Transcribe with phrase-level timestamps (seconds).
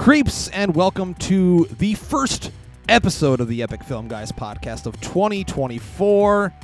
[0.00, 2.52] What's up, creeps, and welcome to the first
[2.88, 6.54] episode of the Epic Film Guys podcast of 2024.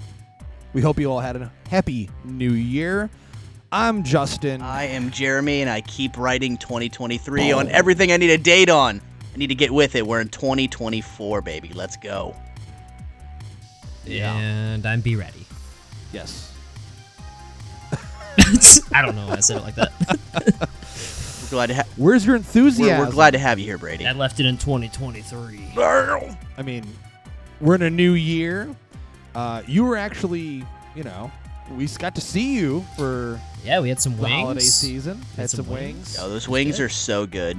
[0.73, 3.11] We hope you all had a happy new year.
[3.71, 4.63] I'm Justin.
[4.63, 9.03] I am Jeremy, and I keep writing 2023 on everything I need a date on.
[9.35, 10.07] I need to get with it.
[10.07, 11.71] We're in 2024, baby.
[11.75, 12.35] Let's go.
[14.07, 14.35] Yeah.
[14.35, 15.45] And I'm be ready.
[16.11, 16.55] yes.
[18.95, 20.71] I don't know why I said it like that.
[21.47, 23.07] We're glad to ha- Where's your we're, enthusiasm?
[23.07, 24.05] we're glad to have you here, Brady.
[24.07, 25.73] I left it in 2023.
[25.79, 26.85] I mean,
[27.61, 28.75] we're in a new year.
[29.35, 30.65] Uh, you were actually,
[30.97, 31.31] you know,
[31.71, 34.35] we got to see you for Yeah, we had some the wings.
[34.35, 35.21] holiday season.
[35.37, 35.95] Had, some, some wings.
[35.95, 36.17] wings.
[36.17, 37.57] Yo, those wings are so good.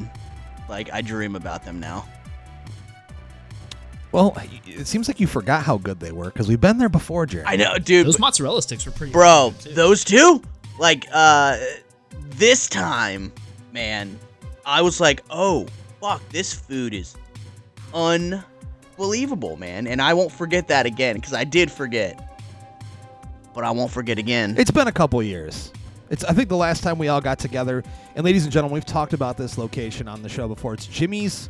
[0.67, 2.05] Like I dream about them now.
[4.11, 4.35] Well,
[4.65, 7.43] it seems like you forgot how good they were because we've been there before, Jerry.
[7.45, 8.07] I know, dude.
[8.07, 9.73] Those mozzarella sticks were pretty bro, good, too.
[9.75, 10.41] those two?
[10.79, 11.57] Like, uh,
[12.29, 13.31] this time,
[13.77, 14.17] man,
[14.65, 15.67] I was like, oh,
[16.01, 17.15] fuck, this food is
[17.93, 19.85] unbelievable, man.
[19.85, 22.19] And I won't forget that again because I did forget.
[23.53, 24.55] But I won't forget again.
[24.57, 25.71] It's been a couple years.
[26.09, 27.83] It's I think the last time we all got together,
[28.15, 30.73] and ladies and gentlemen, we've talked about this location on the show before.
[30.73, 31.47] It's Jimmy's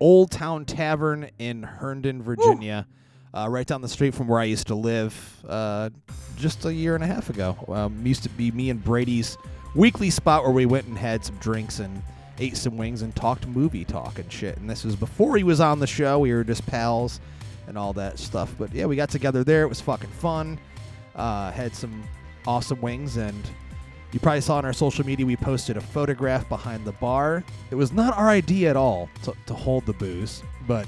[0.00, 2.86] Old Town Tavern in Herndon, Virginia,
[3.34, 5.90] uh, right down the street from where I used to live uh,
[6.36, 7.58] just a year and a half ago.
[7.68, 9.36] Um, used to be me and Brady's
[9.74, 12.02] weekly spot where we went and had some drinks and
[12.38, 14.56] ate some wings and talked movie talk and shit.
[14.58, 16.18] And this was before he was on the show.
[16.18, 17.20] We were just pals
[17.66, 18.54] and all that stuff.
[18.58, 19.62] But yeah, we got together there.
[19.62, 20.58] It was fucking fun.
[21.14, 22.02] Uh, had some
[22.46, 23.50] awesome wings and
[24.12, 27.42] you probably saw on our social media we posted a photograph behind the bar.
[27.70, 30.86] It was not our idea at all to, to hold the booze, but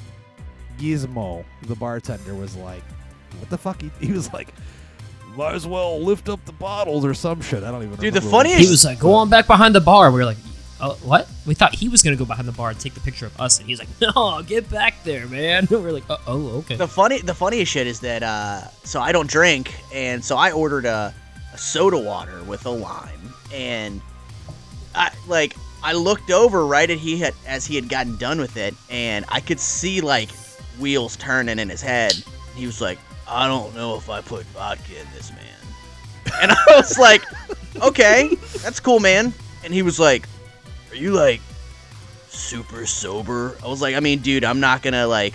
[0.78, 2.82] Gizmo, the bartender, was like,
[3.38, 4.48] "What the fuck?" He, he was like,
[5.36, 7.92] "Might as well lift up the bottles or some shit." I don't even.
[7.92, 7.96] Know.
[7.96, 10.18] Dude, the remember what funniest- He was like, "Go on back behind the bar." We
[10.18, 10.38] were like,
[10.80, 13.26] "Oh, what?" We thought he was gonna go behind the bar and take the picture
[13.26, 16.48] of us, and he's like, "No, get back there, man." we are like, oh, "Oh,
[16.58, 20.36] okay." The funny, the funniest shit is that uh, so I don't drink, and so
[20.36, 21.14] I ordered a,
[21.52, 24.00] a soda water with a lime, and
[24.94, 28.56] I like I looked over right at he had as he had gotten done with
[28.56, 30.30] it, and I could see like
[30.78, 32.14] wheels turning in his head.
[32.56, 36.64] He was like, "I don't know if I put vodka in this, man," and I
[36.76, 37.22] was like,
[37.80, 39.32] "Okay, that's cool, man."
[39.64, 40.28] And he was like,
[40.90, 41.40] "Are you like
[42.28, 45.34] super sober?" I was like, "I mean, dude, I'm not gonna like."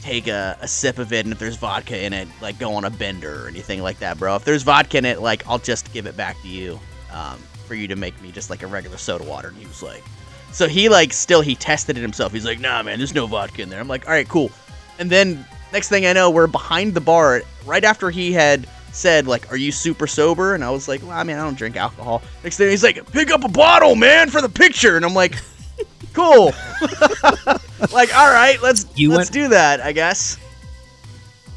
[0.00, 2.84] take a, a sip of it and if there's vodka in it like go on
[2.84, 5.92] a bender or anything like that bro if there's vodka in it like i'll just
[5.92, 6.78] give it back to you
[7.12, 9.80] um, for you to make me just like a regular soda water and he was
[9.80, 10.02] like
[10.50, 13.62] so he like still he tested it himself he's like nah man there's no vodka
[13.62, 14.50] in there i'm like all right cool
[14.98, 19.26] and then next thing i know we're behind the bar right after he had said
[19.26, 21.76] like are you super sober and i was like well i mean i don't drink
[21.76, 25.14] alcohol next thing he's like pick up a bottle man for the picture and i'm
[25.14, 25.36] like
[26.12, 26.52] cool
[27.92, 30.36] like all right let's You let's went- do that i guess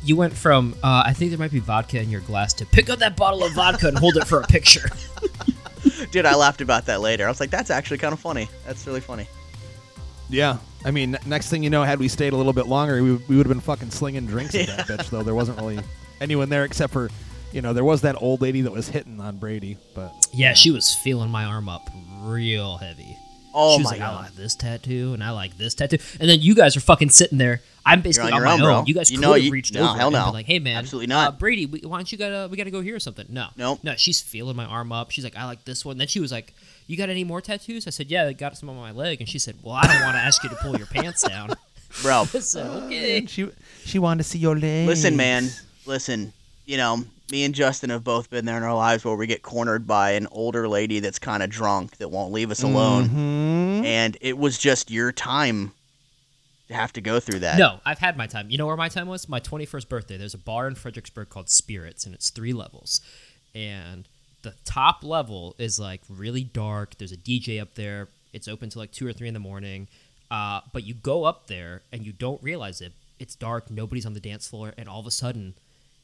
[0.03, 2.89] You went from uh, I think there might be vodka in your glass to pick
[2.91, 4.87] up that bottle of vodka and hold it for a picture.
[6.11, 7.25] Dude, I laughed about that later.
[7.25, 8.47] I was like, that's actually kind of funny.
[8.67, 9.27] That's really funny.
[10.29, 13.13] Yeah, I mean, next thing you know, had we stayed a little bit longer, we,
[13.13, 15.09] we would have been fucking slinging drinks at that bitch.
[15.09, 15.79] Though there wasn't really
[16.19, 17.09] anyone there except for,
[17.51, 20.71] you know, there was that old lady that was hitting on Brady, but yeah, she
[20.71, 21.89] was feeling my arm up
[22.21, 23.17] real heavy.
[23.57, 25.97] Oh she was my like, I like this tattoo and I like this tattoo.
[26.19, 27.61] And then you guys are fucking sitting there.
[27.85, 28.65] I'm basically on on, your my own, own.
[28.65, 28.83] bro.
[28.85, 30.25] You guys You could know, have you- reached no, over hell and no.
[30.25, 31.27] been like, hey man, Absolutely not.
[31.29, 33.27] Uh, Brady, we, why don't you gotta we gotta go here or something?
[33.29, 33.79] No, Nope.
[33.83, 33.95] no.
[33.95, 35.11] She's feeling my arm up.
[35.11, 35.97] She's like, I like this one.
[35.97, 36.53] Then she was like,
[36.87, 37.87] you got any more tattoos?
[37.87, 39.19] I said, yeah, I got some on my leg.
[39.21, 41.49] And she said, well, I don't want to ask you to pull your pants down.
[42.01, 43.25] Bro, I said, okay.
[43.25, 43.49] she
[43.85, 44.87] she wanted to see your legs.
[44.87, 45.49] listen, man.
[45.85, 46.33] Listen,
[46.65, 49.41] you know, me and Justin have both been there in our lives where we get
[49.43, 53.09] cornered by an older lady that's kind of drunk that won't leave us alone.
[53.09, 53.85] Mhm.
[53.85, 55.73] And it was just your time
[56.67, 57.57] to have to go through that.
[57.57, 58.49] No, I've had my time.
[58.49, 59.29] You know where my time was?
[59.29, 60.17] My 21st birthday.
[60.17, 63.01] There's a bar in Fredericksburg called Spirits, and it's three levels.
[63.53, 64.07] And
[64.45, 66.97] the top level is like really dark.
[66.97, 68.07] There's a DJ up there.
[68.31, 69.87] It's open till like two or three in the morning.
[70.29, 72.93] Uh, but you go up there and you don't realize it.
[73.19, 73.71] It's dark.
[73.71, 75.53] Nobody's on the dance floor, and all of a sudden,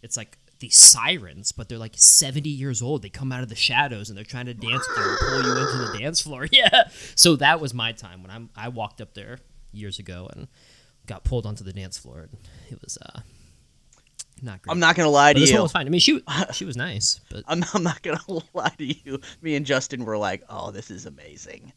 [0.01, 3.01] it's like these sirens, but they're like 70 years old.
[3.01, 5.91] They come out of the shadows and they're trying to dance and pull you into
[5.91, 6.47] the dance floor.
[6.51, 6.83] Yeah.
[7.15, 9.39] So that was my time when I'm I walked up there
[9.71, 10.47] years ago and
[11.07, 12.19] got pulled onto the dance floor.
[12.19, 12.37] And
[12.69, 13.21] it was uh
[14.41, 14.71] not great.
[14.71, 15.63] I'm not going to lie But to this one you.
[15.63, 15.85] was fine.
[15.87, 16.21] I mean, she
[16.53, 19.19] she was nice, but I'm, I'm not going to lie to you.
[19.41, 21.71] Me and Justin were like, oh, this is amazing.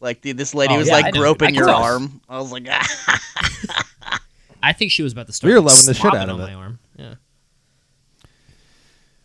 [0.00, 1.20] Like, the, this lady Oh, was yeah, like know.
[1.20, 2.20] groping your arm.
[2.28, 4.18] I was like, ah.
[4.62, 5.48] I think she was about to start.
[5.48, 6.42] We were loving the shit out of it.
[6.42, 6.78] my arm.
[6.96, 7.14] Yeah.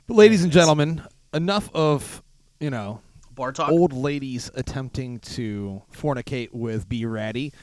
[0.07, 1.01] But ladies and gentlemen,
[1.33, 2.23] enough of
[2.59, 3.01] you know
[3.35, 3.69] Bartok.
[3.69, 7.53] old ladies attempting to fornicate with Brady.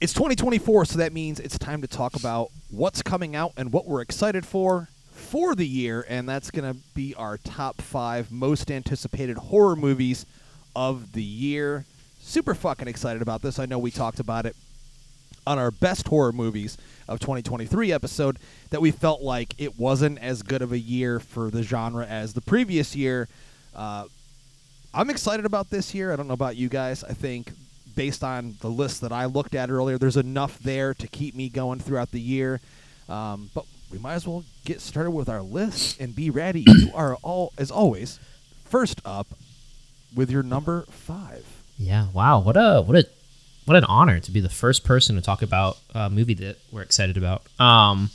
[0.00, 3.86] It's 2024, so that means it's time to talk about what's coming out and what
[3.86, 8.70] we're excited for for the year, and that's going to be our top five most
[8.70, 10.26] anticipated horror movies
[10.76, 11.84] of the year.
[12.20, 13.58] Super fucking excited about this.
[13.58, 14.56] I know we talked about it
[15.46, 16.76] on our best horror movies
[17.08, 18.38] of 2023 episode
[18.70, 22.34] that we felt like it wasn't as good of a year for the genre as
[22.34, 23.28] the previous year.
[23.74, 24.06] Uh,
[24.92, 26.12] I'm excited about this year.
[26.12, 27.04] I don't know about you guys.
[27.04, 27.52] I think
[27.94, 31.48] based on the list that I looked at earlier, there's enough there to keep me
[31.48, 32.60] going throughout the year.
[33.08, 36.64] Um, but we might as well get started with our list and be ready.
[36.66, 38.18] you are all, as always,
[38.64, 39.28] first up
[40.14, 41.44] with your number five.
[41.78, 42.06] Yeah.
[42.12, 42.40] Wow.
[42.40, 43.06] What a what a
[43.64, 46.82] what an honor to be the first person to talk about a movie that we're
[46.82, 47.42] excited about.
[47.60, 48.10] Um.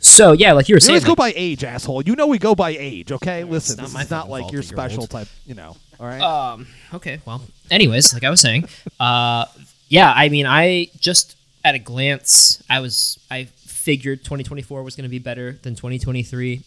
[0.00, 2.02] So yeah, like you were We saying, go like- by age, asshole.
[2.02, 3.44] You know we go by age, okay?
[3.44, 5.10] Listen, not this is not like your special old.
[5.10, 5.76] type, you know.
[5.98, 6.20] All right.
[6.20, 6.66] Um.
[6.92, 7.20] Okay.
[7.24, 7.40] Well.
[7.70, 8.68] Anyways, like I was saying,
[9.00, 9.46] uh,
[9.88, 10.12] yeah.
[10.14, 15.10] I mean, I just at a glance, I was I figured 2024 was going to
[15.10, 16.62] be better than 2023.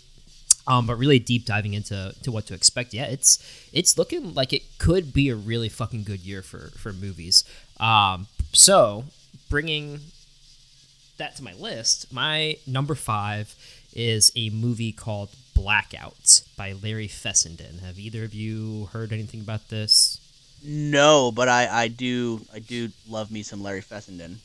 [0.68, 3.40] Um, but really deep diving into to what to expect, yeah, it's
[3.72, 7.46] it's looking like it could be a really fucking good year for for movies.
[7.80, 9.06] Um, so
[9.50, 10.00] bringing
[11.18, 13.56] that to my list, my number five
[13.96, 17.80] is a movie called Blackout by Larry Fessenden.
[17.80, 20.17] Have either of you heard anything about this?
[20.64, 24.40] No, but I, I do I do love me some Larry Fessenden.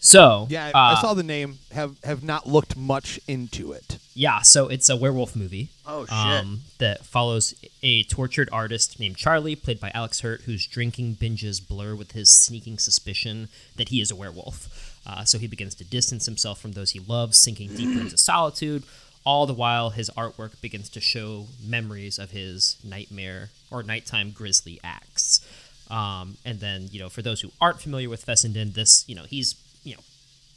[0.00, 1.58] So yeah, I, I uh, saw the name.
[1.72, 3.98] Have have not looked much into it.
[4.14, 5.68] Yeah, so it's a werewolf movie.
[5.86, 6.12] Oh, shit.
[6.12, 11.66] Um, that follows a tortured artist named Charlie, played by Alex Hurt, whose drinking binges
[11.66, 15.00] blur with his sneaking suspicion that he is a werewolf.
[15.06, 18.82] Uh, so he begins to distance himself from those he loves, sinking deeper into solitude.
[19.30, 24.80] All the while, his artwork begins to show memories of his nightmare or nighttime grisly
[24.82, 25.40] acts.
[25.88, 29.22] Um, and then, you know, for those who aren't familiar with Fessenden, this, you know,
[29.22, 29.54] he's,
[29.84, 30.00] you know,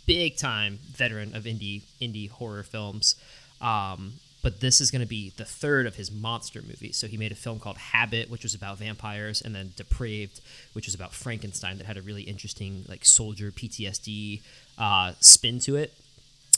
[0.08, 3.16] big time veteran of indie indie horror films.
[3.62, 6.98] Um, but this is going to be the third of his monster movies.
[6.98, 10.42] So he made a film called Habit, which was about vampires, and then Depraved,
[10.74, 14.42] which was about Frankenstein, that had a really interesting like soldier PTSD
[14.80, 15.94] uh, spin to it.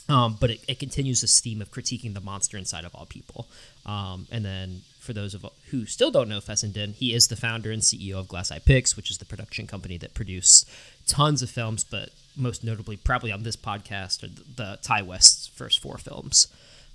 [0.08, 3.48] Um, but it, it continues this theme of critiquing the monster inside of all people.
[3.84, 7.70] Um, and then for those of who still don't know Fessenden, he is the founder
[7.70, 10.68] and CEO of Glass Eye Pix, which is the production company that produced
[11.06, 15.48] tons of films, but most notably, probably on this podcast, are the, the Ti West's
[15.48, 16.48] first four films.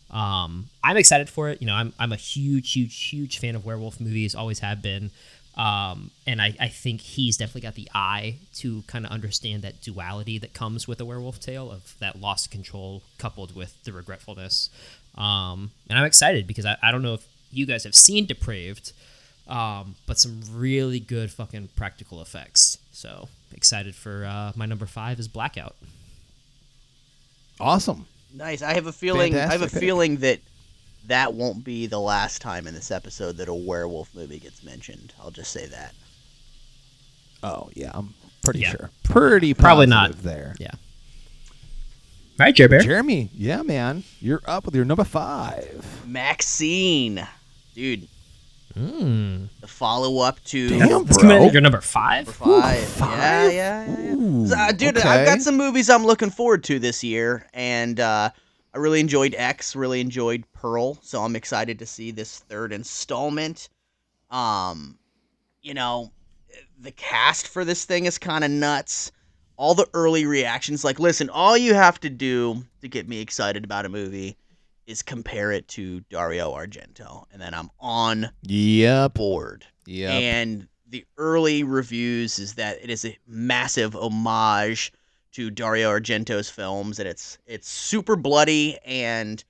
[0.09, 1.61] Um, I'm excited for it.
[1.61, 5.11] You know, I'm, I'm a huge, huge, huge fan of werewolf movies, always have been.
[5.61, 9.79] Um, and I, I think he's definitely got the eye to kind of understand that
[9.79, 13.93] duality that comes with a werewolf tale of that loss of control coupled with the
[13.93, 14.71] regretfulness.
[15.15, 18.91] Um, and I'm excited because I, I don't know if you guys have seen Depraved,
[19.47, 22.79] um, but some really good fucking practical effects.
[22.91, 25.75] So excited for uh, my number five is Blackout.
[27.59, 28.07] Awesome.
[28.33, 28.63] Nice.
[28.63, 29.35] I have a feeling.
[29.35, 30.39] I have a feeling that
[31.07, 35.13] that won't be the last time in this episode that a werewolf movie gets mentioned.
[35.21, 35.93] I'll just say that.
[37.43, 38.71] Oh yeah, I'm pretty Yeah.
[38.71, 38.89] sure.
[39.03, 40.21] Pretty Probably not.
[40.23, 40.55] there.
[40.59, 40.71] Yeah.
[42.39, 42.81] All right, Jer Bear.
[42.81, 45.85] Jeremy, yeah, man, you're up with your number five.
[46.05, 47.27] Maxine,
[47.75, 48.07] dude,
[48.79, 49.49] Mm.
[49.59, 51.17] the follow-up to Damn, bro.
[51.17, 52.25] coming in your number five.
[52.25, 52.31] number
[52.61, 52.79] five.
[52.87, 53.17] five?
[53.19, 53.99] Yeah, yeah, yeah.
[54.05, 54.13] yeah.
[54.15, 55.07] Ooh, So, uh, dude, okay.
[55.09, 58.29] I've got some movies I'm looking forward to this year, and uh,
[58.73, 63.67] I really enjoyed X, really enjoyed Pearl, so I'm excited to see this third installment.
[64.29, 64.97] Um,
[65.61, 66.11] you know,
[66.79, 69.11] the cast for this thing is kind of nuts.
[69.57, 73.63] All the early reactions, like, listen, all you have to do to get me excited
[73.65, 74.37] about a movie
[74.87, 79.13] is compare it to Dario Argento, and then I'm on Yep.
[79.15, 79.65] board.
[79.85, 84.91] Yeah, And the early reviews is that it is a massive homage
[85.33, 89.43] to Dario Argento's films, and it's it's super bloody, and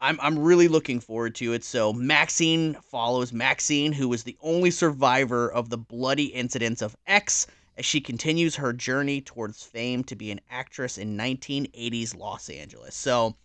[0.00, 1.64] I'm I'm really looking forward to it.
[1.64, 7.46] So Maxine follows Maxine, who was the only survivor of the bloody incidents of X,
[7.76, 12.94] as she continues her journey towards fame to be an actress in 1980s Los Angeles.
[12.94, 13.36] So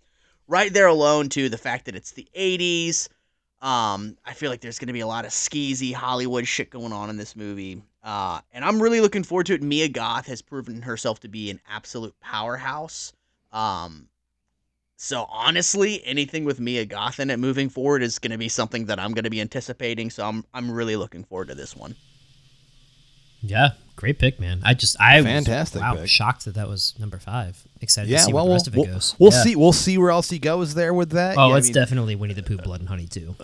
[0.47, 3.09] right there alone, too, the fact that it's the 80s.
[3.61, 6.93] Um, I feel like there's going to be a lot of skeezy Hollywood shit going
[6.93, 7.81] on in this movie.
[8.05, 9.63] Uh, and I'm really looking forward to it.
[9.63, 13.11] Mia Goth has proven herself to be an absolute powerhouse.
[13.51, 14.07] Um,
[14.95, 18.85] so honestly, anything with Mia Goth in it moving forward is going to be something
[18.85, 20.11] that I'm going to be anticipating.
[20.11, 21.95] So I'm I'm really looking forward to this one.
[23.41, 24.61] Yeah, great pick, man.
[24.63, 26.09] I just I Fantastic was, wow pick.
[26.09, 27.61] shocked that that was number five.
[27.81, 28.19] Excited to Yeah.
[28.19, 29.15] see Well, where the we'll, of it we'll, goes.
[29.19, 29.43] we'll Yeah.
[29.43, 29.55] see.
[29.55, 31.37] We'll see where else he goes there with that.
[31.37, 33.35] Oh, Yeah, I it's mean, definitely Winnie the Pooh, Blood and Honey too.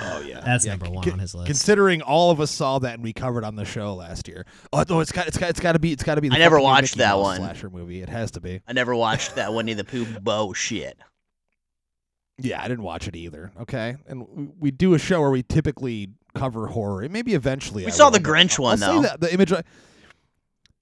[0.00, 1.46] Oh yeah, That's Yeah, number one con- on his list.
[1.46, 4.46] Considering all of us saw that and we covered on the show last year.
[4.72, 6.28] Oh no, it's got it's got it's got to be it's got to be.
[6.28, 7.36] The I never watched Mickey that Mouse one.
[7.38, 8.00] slasher movie.
[8.02, 8.60] It has to be.
[8.68, 10.98] I never watched that Winnie the Pooh bow shit.
[12.40, 13.50] Yeah, I didn't watch it either.
[13.62, 17.02] Okay, and we, we do a show where we typically cover horror.
[17.02, 19.02] And maybe eventually We I saw will, the but Grinch I'll one, say though.
[19.02, 19.64] that- the image I-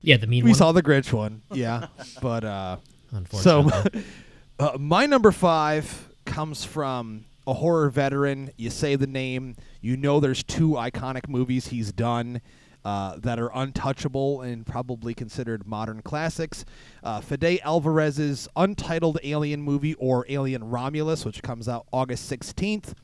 [0.03, 0.59] Yeah, the mean one we one.
[0.59, 1.41] saw the Grinch one.
[1.53, 1.87] Yeah,
[2.21, 2.77] but uh,
[3.11, 3.17] so
[3.61, 4.05] Unfortunately.
[4.59, 8.51] uh, my number five comes from a horror veteran.
[8.57, 12.41] You say the name, you know there's two iconic movies he's done
[12.85, 16.65] uh, that are untouchable and probably considered modern classics.
[17.03, 22.95] Uh, Fede Alvarez's untitled Alien movie or Alien Romulus, which comes out August 16th,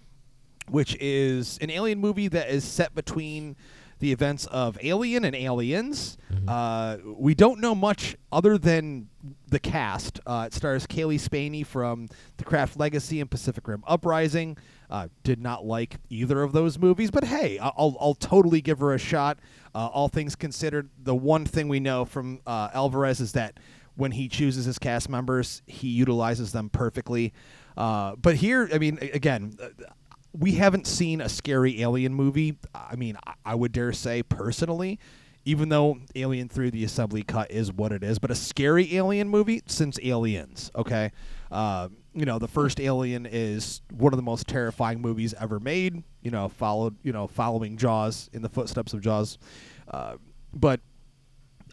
[0.69, 3.57] which is an alien movie that is set between
[4.03, 6.19] the events of Alien and Aliens.
[6.49, 9.09] Uh, we don't know much other than
[9.47, 10.19] the cast.
[10.27, 14.59] Uh, it stars Cailee Spaeny from The Craft Legacy and Pacific Rim Uprising.
[14.91, 18.93] Uh, did not like either of those movies, but hey, I'll, I'll totally give her
[18.93, 19.39] a shot.
[19.73, 23.61] Uh, all things considered, the one thing we know from uh, Alvarez is that
[23.95, 27.33] when he chooses his cast members, he utilizes them perfectly.
[27.77, 29.69] Uh, but here, I mean, again, uh,
[30.33, 32.59] we haven't seen a scary alien movie.
[32.75, 34.99] I mean, I- would dare say personally,
[35.45, 39.29] even though Alien 3 the assembly cut is what it is, but a scary alien
[39.29, 41.11] movie since Aliens, okay?
[41.51, 46.03] Uh, you know, the first Alien is one of the most terrifying movies ever made,
[46.23, 49.39] you know, followed, you know, following Jaws in the footsteps of Jaws.
[49.89, 50.15] Uh,
[50.55, 50.81] but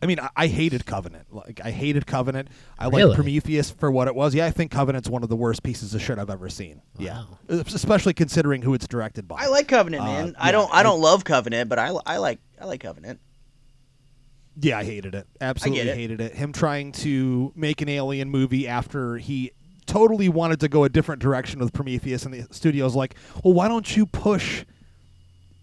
[0.01, 1.27] I mean, I, I hated Covenant.
[1.33, 2.47] Like, I hated Covenant.
[2.77, 3.03] I Really?
[3.05, 4.33] like Prometheus for what it was.
[4.33, 6.81] Yeah, I think Covenant's one of the worst pieces of shit I've ever seen.
[6.97, 9.37] Yeah, especially considering who it's directed by.
[9.43, 10.27] I like Covenant, Uh, man.
[10.27, 10.73] yeah, I don't.
[10.73, 12.39] I I- don't love Covenant, but I, I like.
[12.61, 13.19] I like Covenant.
[14.61, 15.27] Yeah, I hated it.
[15.39, 15.95] Absolutely it.
[15.95, 16.33] hated it.
[16.35, 19.51] Him trying to make an alien movie after he
[19.85, 23.67] totally wanted to go a different direction with Prometheus, and the studio's like, "Well, why
[23.67, 24.65] don't you push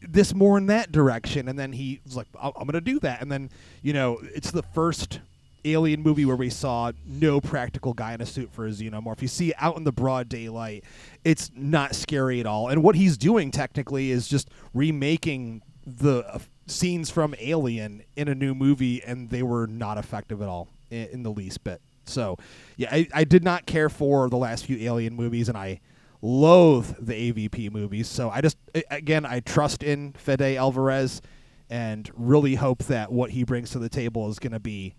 [0.00, 3.22] this more in that direction?" And then he was like, "I'm going to do that."
[3.22, 3.50] And then
[3.82, 5.20] you know, it's the first
[5.66, 9.20] alien movie where we saw no practical guy in a suit for a xenomorph.
[9.20, 10.84] You see out in the broad daylight.
[11.24, 12.68] It's not scary at all.
[12.68, 18.34] And what he's doing technically is just remaking the uh, scenes from Alien in a
[18.34, 21.80] new movie, and they were not effective at all in, in the least bit.
[22.04, 22.38] So,
[22.76, 25.80] yeah, I, I did not care for the last few Alien movies, and I
[26.26, 28.08] loathe the AVP movies.
[28.08, 28.56] So I just,
[28.90, 31.22] again, I trust in Fede Alvarez
[31.70, 34.94] and really hope that what he brings to the table is going to be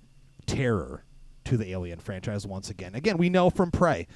[0.46, 1.04] terror
[1.46, 2.96] to the Alien franchise once again.
[2.96, 4.08] Again, we know from Prey,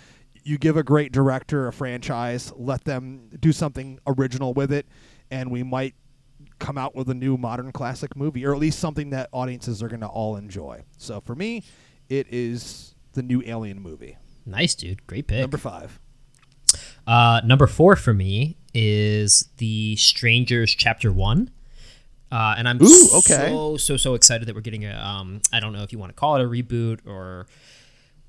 [0.44, 4.88] you give a great director a franchise, let them do something original with it,
[5.30, 5.96] and we might
[6.60, 9.88] come out with a new modern classic movie, or at least something that audiences are
[9.88, 10.84] going to all enjoy.
[10.98, 11.64] So for me,
[12.10, 14.18] it is the new Alien movie.
[14.46, 15.06] nice, dude.
[15.08, 15.40] Great pick.
[15.40, 16.01] Number five.
[17.08, 21.50] Uh, number four for me is The Strangers Chapter One.
[22.32, 23.50] Uh, and I'm Ooh, okay.
[23.50, 26.12] so so so excited that we're getting a um I don't know if you want
[26.12, 27.46] to call it a reboot or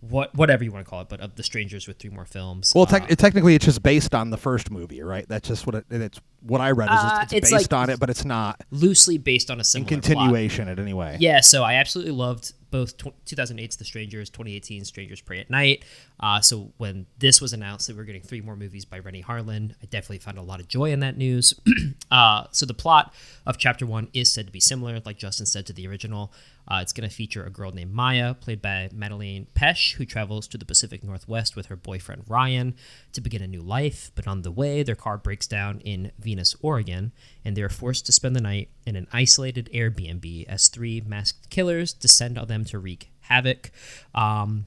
[0.00, 2.72] what whatever you want to call it, but of the Strangers with three more films.
[2.74, 5.24] Well, Uh, technically, it's just based on the first movie, right?
[5.28, 6.90] That's just what it, it's what I read.
[6.90, 9.60] Is just, Uh, it's, it's based like- on it, but it's not loosely based on
[9.60, 10.02] a similar plot.
[10.02, 11.16] continuation in any way.
[11.20, 15.84] Yeah, so I absolutely loved both tw 2008's The Strangers, 2018 Strangers Prey at Night.
[16.18, 19.22] Uh, so when this was announced that we are getting three more movies by Renny
[19.22, 21.52] Harlin, I definitely found a lot of joy in that news.
[22.10, 23.12] uh, so the plot
[23.44, 26.32] of Chapter One is said to be similar, like Justin said, to the original.
[26.66, 30.46] Uh, it's going to feature a girl named Maya, played by Madelaine Petsch, who travels
[30.48, 32.74] to the Pacific Northwest with her boyfriend Ryan
[33.12, 34.12] to begin a new life.
[34.14, 37.12] But on the way, their car breaks down in Venus, Oregon,
[37.44, 41.50] and they are forced to spend the night in an isolated Airbnb as three masked
[41.50, 43.70] killers descend on them to wreak havoc.
[44.14, 44.64] Um,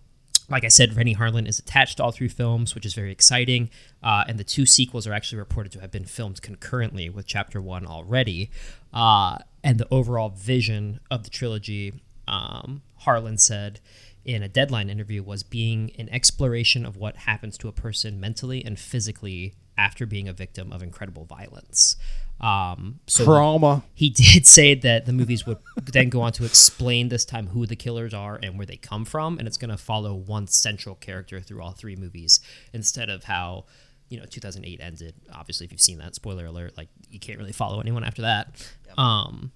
[0.48, 3.72] like I said, Renny Harlin is attached to all three films, which is very exciting.
[4.04, 7.60] Uh, and the two sequels are actually reported to have been filmed concurrently with Chapter
[7.60, 8.52] One already.
[8.94, 11.94] Uh, and the overall vision of the trilogy,
[12.28, 13.80] um, Harlin said
[14.24, 18.64] in a Deadline interview, was being an exploration of what happens to a person mentally
[18.64, 21.98] and physically after being a victim of incredible violence.
[22.42, 23.84] Um, so Trauma.
[23.94, 27.66] he did say that the movies would then go on to explain this time who
[27.66, 30.96] the killers are and where they come from, and it's going to follow one central
[30.96, 32.40] character through all three movies
[32.74, 33.66] instead of how
[34.10, 35.16] you know 2008 ended.
[35.34, 38.74] Obviously, if you've seen that, spoiler alert, like you can't really follow anyone after that.
[38.98, 39.52] Um,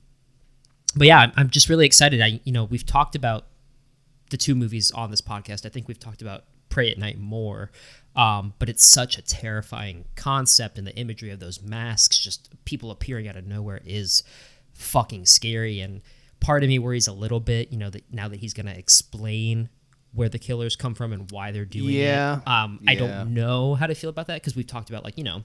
[0.96, 2.22] but yeah, I'm, I'm just really excited.
[2.22, 3.46] I you know we've talked about
[4.30, 5.66] the two movies on this podcast.
[5.66, 7.72] I think we've talked about Prey at Night more.
[8.20, 12.92] Um, but it's such a terrifying concept, and the imagery of those masks, just people
[12.92, 14.24] appearing out of nowhere, is
[14.74, 15.80] fucking scary.
[15.80, 16.02] And
[16.42, 19.70] part of me worries a little bit, you know, that now that he's gonna explain
[20.12, 22.48] where the killers come from and why they're doing Yeah, it.
[22.48, 25.24] Um, I don't know how to feel about that because we've talked about like you
[25.24, 25.44] know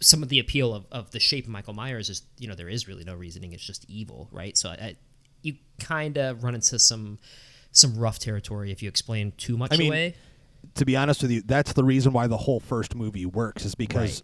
[0.00, 2.68] some of the appeal of, of the shape of Michael Myers is you know there
[2.70, 4.56] is really no reasoning; it's just evil, right?
[4.56, 4.96] So I, I,
[5.42, 7.18] you kind of run into some
[7.72, 10.14] some rough territory if you explain too much I mean, away.
[10.74, 13.74] To be honest with you, that's the reason why the whole first movie works is
[13.74, 14.22] because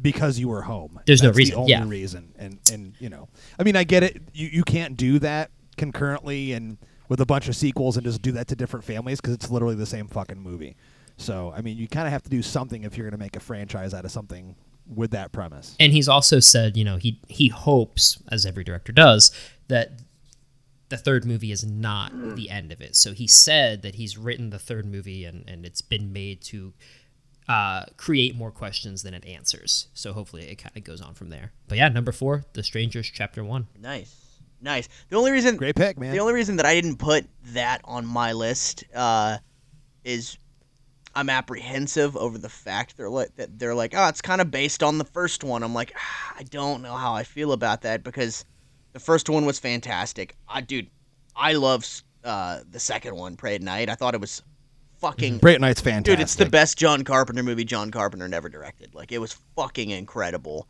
[0.00, 1.00] because you were home.
[1.06, 1.84] There's no reason, The only yeah.
[1.86, 4.20] reason, and and you know, I mean, I get it.
[4.32, 8.32] You you can't do that concurrently and with a bunch of sequels and just do
[8.32, 10.76] that to different families because it's literally the same fucking movie.
[11.16, 13.36] So I mean, you kind of have to do something if you're going to make
[13.36, 14.56] a franchise out of something
[14.92, 15.76] with that premise.
[15.78, 19.30] and he's also said, you know, he he hopes, as every director does,
[19.68, 19.92] that
[20.92, 22.94] the third movie is not the end of it.
[22.94, 26.74] So he said that he's written the third movie and and it's been made to
[27.48, 29.88] uh, create more questions than it answers.
[29.94, 31.52] So hopefully it kind of goes on from there.
[31.66, 33.68] But yeah, number four, The Strangers, Chapter One.
[33.80, 34.14] Nice,
[34.60, 34.86] nice.
[35.08, 36.12] The only reason Great pick, man.
[36.12, 39.38] The only reason that I didn't put that on my list uh,
[40.04, 40.36] is
[41.14, 44.82] I'm apprehensive over the fact they're like that they're like, oh, it's kind of based
[44.82, 45.62] on the first one.
[45.62, 48.44] I'm like, ah, I don't know how I feel about that because
[48.92, 50.36] the first one was fantastic.
[50.48, 50.88] I dude,
[51.36, 51.84] I love
[52.24, 53.88] uh, the second one, Prey at Night.
[53.88, 54.42] I thought it was
[54.98, 56.18] fucking Great Night's fantastic.
[56.18, 58.94] Dude, it's the best John Carpenter movie John Carpenter never directed.
[58.94, 60.68] Like it was fucking incredible.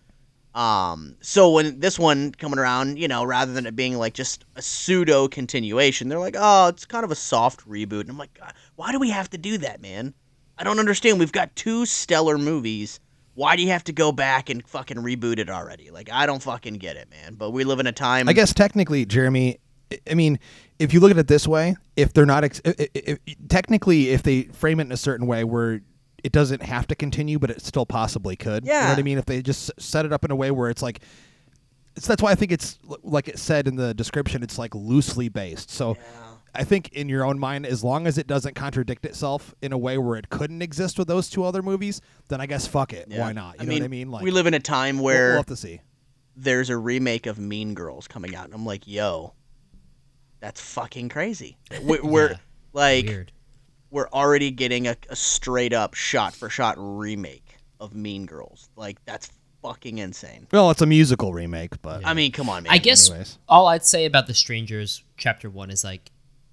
[0.54, 4.44] Um, so when this one coming around, you know, rather than it being like just
[4.54, 8.02] a pseudo continuation, they're like, oh, it's kind of a soft reboot.
[8.02, 10.14] And I'm like, God, why do we have to do that, man?
[10.58, 11.18] I don't understand.
[11.18, 13.00] We've got two stellar movies.
[13.34, 15.90] Why do you have to go back and fucking reboot it already?
[15.90, 17.34] Like, I don't fucking get it, man.
[17.34, 18.28] But we live in a time.
[18.28, 19.58] I guess technically, Jeremy.
[20.10, 20.38] I- mean,
[20.78, 24.08] if you look at it this way, if they're not ex- i- i- i- technically,
[24.10, 25.80] if they frame it in a certain way where
[26.24, 28.64] it doesn't have to continue, but it still possibly could.
[28.64, 28.88] you know Yeah.
[28.90, 29.18] what I mean.
[29.18, 31.00] If they just set it up in a way where it's like,
[31.96, 34.42] it's, that's why I think it's like it said in the description.
[34.42, 35.70] It's like loosely based.
[35.70, 35.96] So.
[36.54, 39.78] I think in your own mind, as long as it doesn't contradict itself in a
[39.78, 43.06] way where it couldn't exist with those two other movies, then I guess fuck it.
[43.08, 43.20] Yeah.
[43.20, 43.58] Why not?
[43.60, 44.10] You know what I mean?
[44.10, 45.80] Like we live in a time we'll- where we'll have to see.
[46.36, 49.32] there's a remake of Mean Girls coming out, and I'm like, yo,
[50.40, 51.56] that's fucking crazy.
[51.82, 52.36] We're, we're Yeah.
[52.72, 53.32] like, Weird.
[53.90, 58.68] we're already getting a, a straight up shot for shot remake of Mean Girls.
[58.76, 59.30] Like, that's
[59.62, 60.46] fucking insane.
[60.52, 62.72] Well, it's a musical remake, but I mean, come on, man.
[62.72, 63.38] I guess anyways.
[63.48, 66.10] all I'd say about The Strangers Chapter One is like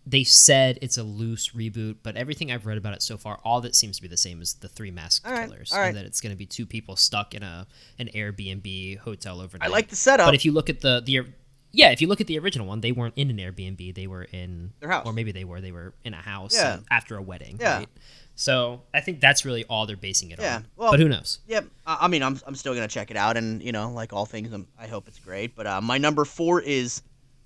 [0.09, 3.61] they said it's a loose reboot, but everything I've read about it so far, all
[3.61, 5.87] that seems to be the same as the Three Masked All right, Killers, all right.
[5.89, 7.67] and that it's going to be two people stuck in a
[7.99, 9.69] an Airbnb hotel overnight.
[9.69, 10.27] I like the setup.
[10.27, 11.25] But if you look at the the
[11.71, 14.23] yeah, if you look at the original one, they weren't in an Airbnb; they were
[14.23, 15.05] in Their house.
[15.05, 15.61] or maybe they were.
[15.61, 16.69] They were in a house Yeah.
[16.69, 17.57] uh, after a wedding.
[17.59, 17.77] Yeah.
[17.79, 17.87] Right?
[18.33, 20.65] So I think that's really all they're basing it Yeah, on.
[20.77, 21.39] well- but who knows?
[21.47, 21.65] Yep.
[21.85, 24.25] I, I mean, I'm, I'm still gonna check it out, and you know, like all
[24.25, 25.55] things, I'm, I hope it's great.
[25.55, 27.01] But uh, my number four is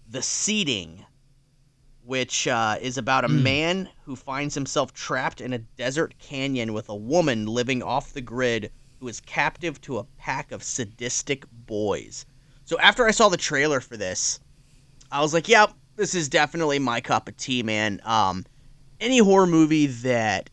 [0.10, 1.04] the seeding,
[2.06, 6.90] which uh, is about a man who finds himself trapped in a desert canyon with
[6.90, 12.26] a woman living off the grid who is captive to a pack of sadistic boys.
[12.66, 14.40] So after I saw the trailer for this,
[15.12, 18.46] I was like, "Yep, this is definitely my cup of tea, man." Um,
[19.00, 20.50] any horror movie that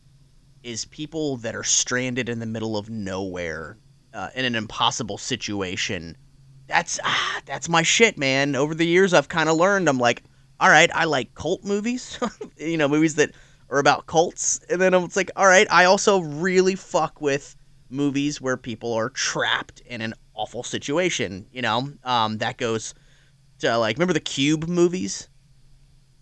[0.62, 3.78] is people that are stranded in the middle of nowhere
[4.12, 6.16] uh, in an impossible situation.
[6.66, 8.54] That's ah, that's my shit, man.
[8.54, 9.88] Over the years, I've kind of learned.
[9.88, 10.22] I'm like,
[10.60, 12.18] all right, I like cult movies,
[12.56, 13.30] you know, movies that
[13.70, 17.56] are about cults, and then it's like, all right, I also really fuck with
[17.88, 21.46] movies where people are trapped in an awful situation.
[21.52, 22.94] You know, um, that goes
[23.60, 25.28] to like, remember the Cube movies?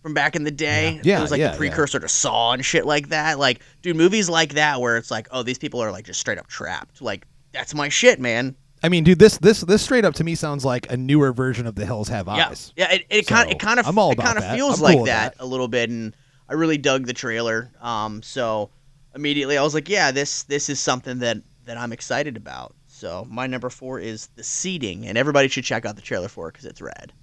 [0.01, 1.01] From back in the day, Yeah.
[1.03, 1.57] yeah it was like Yeah, the yeah.
[1.57, 3.37] precursor to Saw and shit like that.
[3.37, 6.37] Like, dude, movies like that where it's like, oh, these people are like just straight
[6.37, 7.01] up trapped.
[7.01, 8.55] Like, that's my shit, man.
[8.81, 11.67] I mean, dude, this this this straight up to me sounds like a newer version
[11.67, 12.73] of The Hills Have Eyes.
[12.77, 12.93] yeah.
[12.93, 14.55] It, it kind it kind of I'm all it kind of that.
[14.55, 15.43] feels I'm like cool that, that.
[15.43, 16.15] a little bit, and
[16.47, 17.71] I really dug the trailer.
[17.81, 18.69] Um, so
[19.13, 22.75] immediately I was like, yeah, this this is something that that I'm excited about.
[22.87, 26.49] So my number four is the seeding, and everybody should check out the trailer for
[26.49, 27.13] it because it's rad.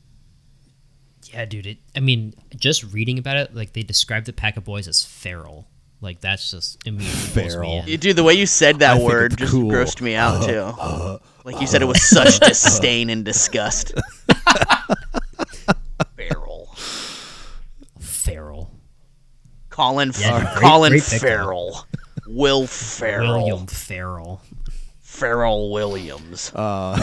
[1.33, 1.67] Yeah, dude.
[1.67, 5.05] It, I mean, just reading about it, like they described the pack of boys as
[5.05, 5.67] feral.
[6.07, 7.87] Like that's just immediately pulls me in.
[7.89, 9.71] You- Dude, the way you said that I word just cool.
[9.71, 11.19] grossed me out too.
[11.45, 13.93] like you said it with such disdain and disgust.
[16.17, 16.75] Feral.
[18.01, 18.71] Feral.
[19.69, 21.03] Colin, Yeah, dude, great- Colin great.
[21.03, 21.87] Farrell.
[22.29, 23.35] Will Farrell.
[23.45, 24.41] William Farrell.
[25.05, 26.53] Pharrell Williams.
[26.55, 26.97] Uh,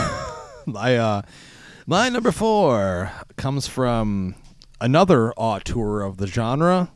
[0.77, 1.21] I uh,
[1.87, 4.35] my number four comes from
[4.81, 6.89] another auteur of the genre,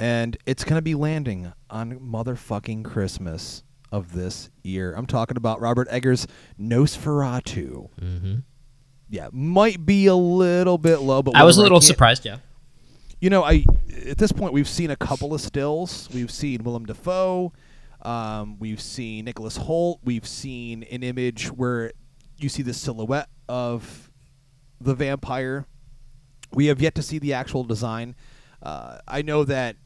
[0.00, 4.94] and it's gonna be landing on motherfucking Christmas of this year.
[4.94, 6.26] I'm talking about Robert Eggers'
[6.60, 7.88] Nosferatu.
[8.00, 8.34] Mm-hmm.
[9.10, 12.24] Yeah, might be a little bit low, but I was a little surprised.
[12.24, 12.38] Yeah.
[13.20, 13.64] You know, I
[14.06, 16.08] at this point we've seen a couple of stills.
[16.12, 17.52] We've seen Willem Dafoe.
[18.02, 19.98] Um, we've seen Nicholas Hoult.
[20.04, 21.92] We've seen an image where
[22.36, 24.10] you see the silhouette of
[24.80, 25.66] the vampire.
[26.52, 28.14] We have yet to see the actual design.
[28.62, 29.76] Uh, I know that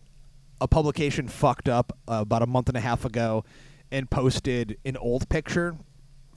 [0.62, 3.44] a publication fucked up uh, about a month and a half ago
[3.90, 5.76] and posted an old picture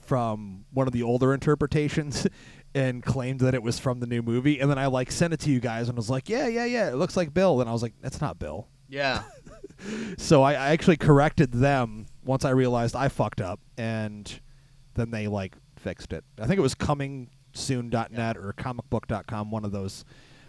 [0.02, 2.28] from one of the older interpretations
[2.76, 5.40] and claimed that it was from the new movie and then I like sent it
[5.42, 7.74] to you guys and was like, "Yeah, yeah, yeah, it looks like Bill." And I
[7.74, 9.24] was like, "That's not Bill." Yeah.
[10.18, 14.40] So I, I actually corrected them once I realized I fucked up and
[14.94, 16.24] then they like fixed it.
[16.40, 20.06] I think it was comingsoon.net or comicbook.com one of those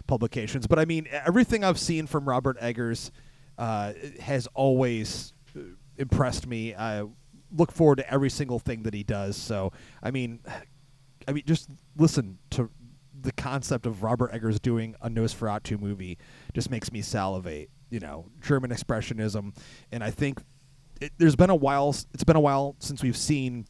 [0.07, 0.65] publications.
[0.65, 3.11] But I mean, everything I've seen from Robert Eggers
[3.57, 5.61] uh, has always uh,
[5.97, 6.75] impressed me.
[6.75, 7.05] I
[7.51, 9.37] look forward to every single thing that he does.
[9.37, 9.71] So,
[10.03, 10.39] I mean,
[11.27, 12.69] I mean, just listen to
[13.19, 16.17] the concept of Robert Eggers doing a Nosferatu movie
[16.53, 17.69] just makes me salivate.
[17.89, 19.55] You know, German expressionism,
[19.93, 20.41] and I think
[20.99, 21.95] it, there's been a while.
[22.13, 23.65] It's been a while since we've seen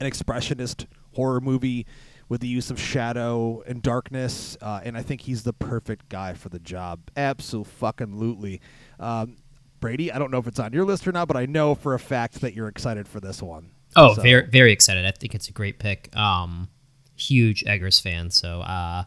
[0.00, 1.86] an expressionist horror movie
[2.28, 6.34] with the use of shadow and darkness, uh, and I think he's the perfect guy
[6.34, 7.00] for the job.
[7.16, 8.60] Absolutely.
[9.00, 9.36] Um,
[9.80, 11.94] Brady, I don't know if it's on your list or not, but I know for
[11.94, 13.70] a fact that you're excited for this one.
[13.96, 15.06] Oh, So- very very excited.
[15.06, 16.14] I think it's a great pick.
[16.16, 16.68] Um,
[17.16, 18.30] huge Eggers fan.
[18.30, 19.04] So, uh,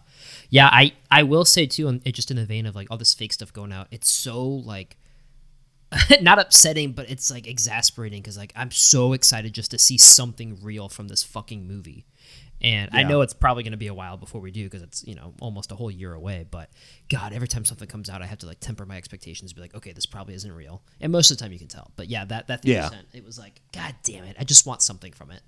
[0.49, 2.97] yeah, I I will say too, and it just in the vein of like all
[2.97, 3.88] this fake stuff going out.
[3.91, 4.97] It's so like
[6.21, 10.58] not upsetting, but it's like exasperating because like I'm so excited just to see something
[10.62, 12.06] real from this fucking movie.
[12.62, 15.04] And I know it's probably going to be a while before we do because it's
[15.06, 16.45] you know almost a whole year away.
[16.50, 16.69] But
[17.10, 19.54] God, every time something comes out, I have to like temper my expectations.
[19.54, 20.82] Be like, okay, this probably isn't real.
[21.00, 21.91] And most of the time, you can tell.
[21.95, 22.89] But yeah, that that Yeah.
[22.89, 25.41] 3%, it was like, God damn it, I just want something from it.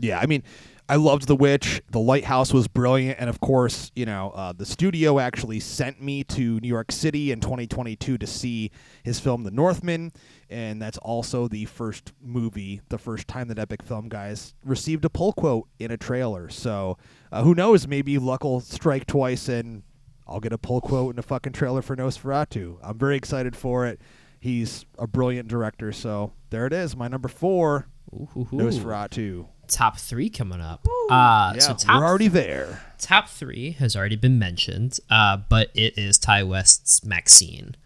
[0.00, 0.42] Yeah, I mean,
[0.88, 1.80] I loved The Witch.
[1.90, 6.24] The Lighthouse was brilliant, and of course, you know, uh, the studio actually sent me
[6.24, 8.72] to New York City in 2022 to see
[9.04, 10.12] his film The Northman,
[10.48, 15.10] and that's also the first movie, the first time that Epic Film guys received a
[15.10, 16.48] pull quote in a trailer.
[16.48, 16.98] So,
[17.30, 17.86] uh, who knows?
[17.86, 19.84] Maybe luck will strike twice, and
[20.26, 22.78] I'll get a pull quote in a fucking trailer for Nosferatu.
[22.82, 24.00] I'm very excited for it.
[24.40, 28.56] He's a brilliant director, so there it is, my number four, Ooh, hoo, hoo.
[28.56, 29.46] Nosferatu.
[29.70, 30.86] Top three coming up.
[31.08, 32.82] Uh, Yeah, so top we're already there.
[32.98, 37.76] top three has already been mentioned, uh, but it is Ti West's Maxine.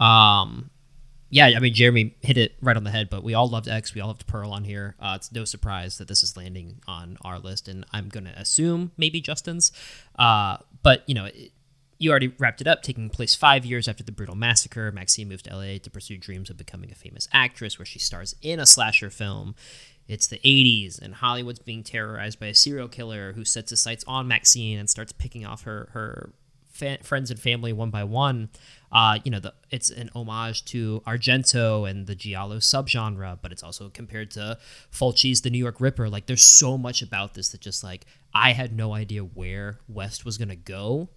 [0.00, 0.70] Um,
[1.30, 3.10] yeah, I mean Jeremy hit it right on the head.
[3.10, 4.96] But we all loved X, we all loved Pearl on here.
[5.00, 8.92] Uh, it's no surprise that this is landing on our list, and I'm gonna assume
[8.96, 9.70] maybe Justin's.
[10.18, 11.26] Uh, but you know.
[11.26, 11.52] It,
[11.96, 14.90] you already wrapped it up, taking place five years after the brutal massacre.
[14.90, 18.34] Maxine moves to LA to pursue dreams of becoming a famous actress, where she stars
[18.42, 19.54] in a slasher film.
[20.06, 24.04] It's the 80s, and Hollywood's being terrorized by a serial killer who sets his sights
[24.06, 26.32] on Maxine and starts picking off her her
[26.74, 28.50] fa- friends and family one by one.
[28.92, 33.62] Uh, you know, the, it's an homage to Argento and the giallo subgenre, but it's
[33.62, 34.58] also compared to
[34.92, 36.08] Fulci's The New York Ripper.
[36.08, 40.24] Like, there's so much about this that just like I had no idea where West
[40.24, 41.08] was gonna go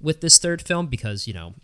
[0.00, 1.54] with this third film because you know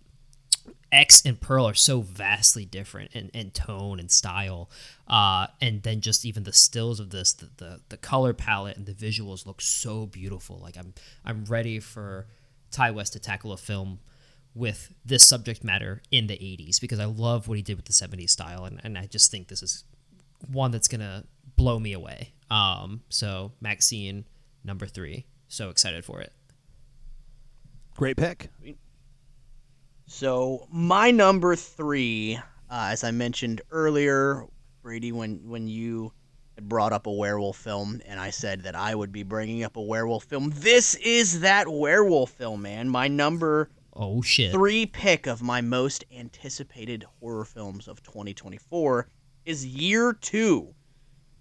[0.90, 4.70] X and Pearl are so vastly different in, in tone and style.
[5.06, 8.86] Uh, and then just even the stills of this, the, the the color palette and
[8.86, 10.58] the visuals look so beautiful.
[10.62, 12.26] Like I'm I'm ready for
[12.70, 14.00] Ti West to tackle a film
[14.54, 17.92] with this subject matter in the 80s because I love what he did with the
[17.92, 19.84] 70s style and, and I just think this is
[20.50, 21.24] one that's gonna
[21.56, 22.32] blow me away.
[22.50, 24.24] Um, so Maxine
[24.64, 26.32] number three, so excited for it.
[27.94, 28.48] Great pick.
[30.10, 32.36] So my number three,
[32.70, 34.46] uh, as I mentioned earlier,
[34.82, 36.12] Brady, when when you
[36.54, 39.76] had brought up a werewolf film, and I said that I would be bringing up
[39.76, 40.50] a werewolf film.
[40.56, 42.88] This is that werewolf film, man.
[42.88, 44.50] My number Oh shit!
[44.50, 49.08] three pick of my most anticipated horror films of 2024
[49.44, 50.74] is Year Two,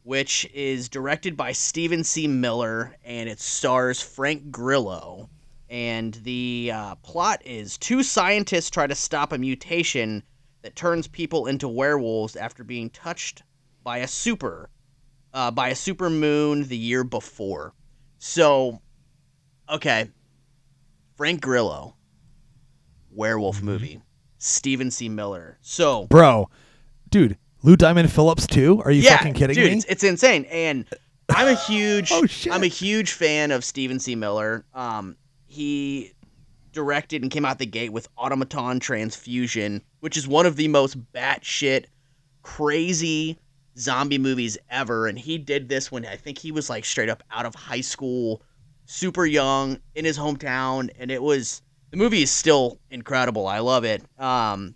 [0.04, 2.28] which is directed by Steven C.
[2.28, 5.30] Miller and it stars Frank Grillo.
[5.70, 10.24] And the uh, plot is two scientists try to stop a mutation
[10.62, 13.44] that turns people into werewolves after being touched
[13.84, 14.70] by a super,
[15.34, 17.74] uh, by a super moon the year before.
[18.20, 18.82] So,
[19.70, 20.10] okay,
[21.16, 21.96] Frank Grillo,
[23.12, 24.02] werewolf movie,
[24.38, 25.10] Steven C.
[25.10, 25.58] Miller.
[25.62, 26.50] So, Bro,
[27.10, 28.82] dude, Lou Diamond Phillips too?
[28.86, 29.78] Are you yeah, fucking kidding dude, me?
[29.78, 30.46] It's, it's insane.
[30.46, 30.86] And
[31.30, 32.26] I'm a huge Oh.
[32.52, 34.16] I'm a huge fan of Steven C.
[34.16, 34.66] Miller.
[34.74, 35.18] Um,
[35.58, 36.14] he
[36.72, 40.98] directed and came out the gate with Automaton Transfusion, which is one of the most
[41.12, 41.86] batshit
[42.44, 43.38] crazy
[43.78, 45.08] zombie movies ever.
[45.08, 47.82] And he did this when I think he was like straight up out of high
[47.82, 48.42] school,
[48.86, 53.48] super young in his hometown, and it was the movie is still incredible.
[53.48, 54.04] I love it.
[54.20, 54.76] Um,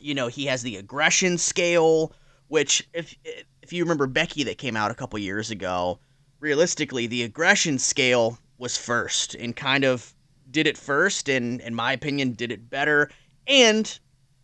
[0.00, 2.12] you know, he has the aggression scale
[2.50, 3.14] which if
[3.62, 6.00] if you remember Becky that came out a couple years ago,
[6.40, 10.14] realistically the aggression scale was first and kind of
[10.50, 13.10] did it first and in my opinion did it better
[13.46, 13.98] and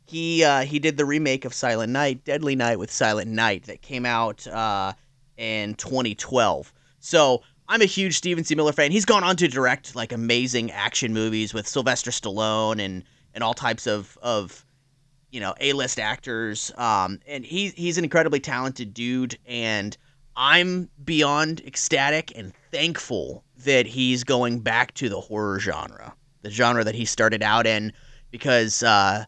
[0.06, 3.82] he uh, he did the remake of Silent Night, Deadly Night with Silent Night that
[3.82, 4.92] came out uh,
[5.36, 6.72] in 2012.
[7.00, 8.54] So I'm a huge Steven C.
[8.54, 8.92] Miller fan.
[8.92, 13.02] He's gone on to direct like amazing action movies with Sylvester Stallone and
[13.34, 14.64] and all types of of
[15.30, 16.72] you know A-list actors.
[16.76, 19.96] Um, and he he's an incredibly talented dude, and
[20.36, 26.84] I'm beyond ecstatic and thankful that he's going back to the horror genre, the genre
[26.84, 27.92] that he started out in,
[28.30, 29.24] because uh,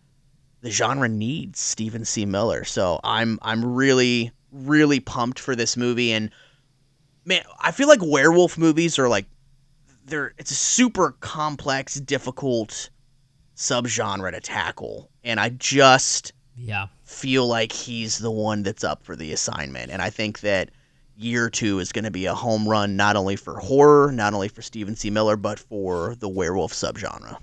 [0.61, 2.27] the genre needs Steven C.
[2.27, 2.65] Miller.
[2.65, 6.31] So I'm I'm really really pumped for this movie and
[7.25, 9.27] man, I feel like werewolf movies are like
[10.07, 12.91] they're it's a super complex, difficult
[13.57, 15.11] subgenre to tackle.
[15.25, 16.87] And I just Yeah.
[17.05, 19.91] feel like he's the one that's up for the assignment.
[19.91, 20.71] And I think that
[21.19, 24.49] year two is going to be a home run, not only for horror, not only
[24.49, 25.11] for Steven C.
[25.11, 27.39] Miller, but for the werewolf subgenre.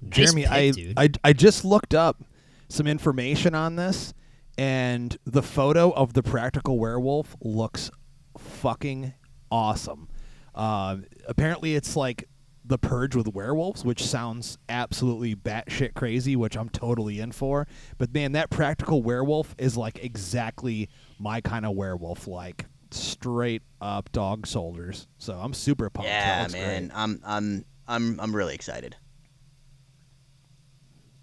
[0.00, 1.04] Nice Jeremy, pick, I.
[1.04, 2.24] I I just looked up
[2.68, 4.14] some information on this,
[4.58, 7.90] and the photo of the practical werewolf looks
[8.38, 9.14] fucking
[9.50, 10.08] awesome.
[10.54, 12.28] Uh, apparently, it's like
[12.64, 17.66] the purge with werewolves, which sounds absolutely batshit crazy, which I'm totally in for.
[17.98, 24.10] But man, that practical werewolf is like exactly my kind of werewolf, like straight up
[24.12, 25.08] dog soldiers.
[25.18, 26.08] So I'm super pumped.
[26.08, 26.96] Yeah, man, great.
[26.96, 28.96] I'm I'm I'm I'm really excited.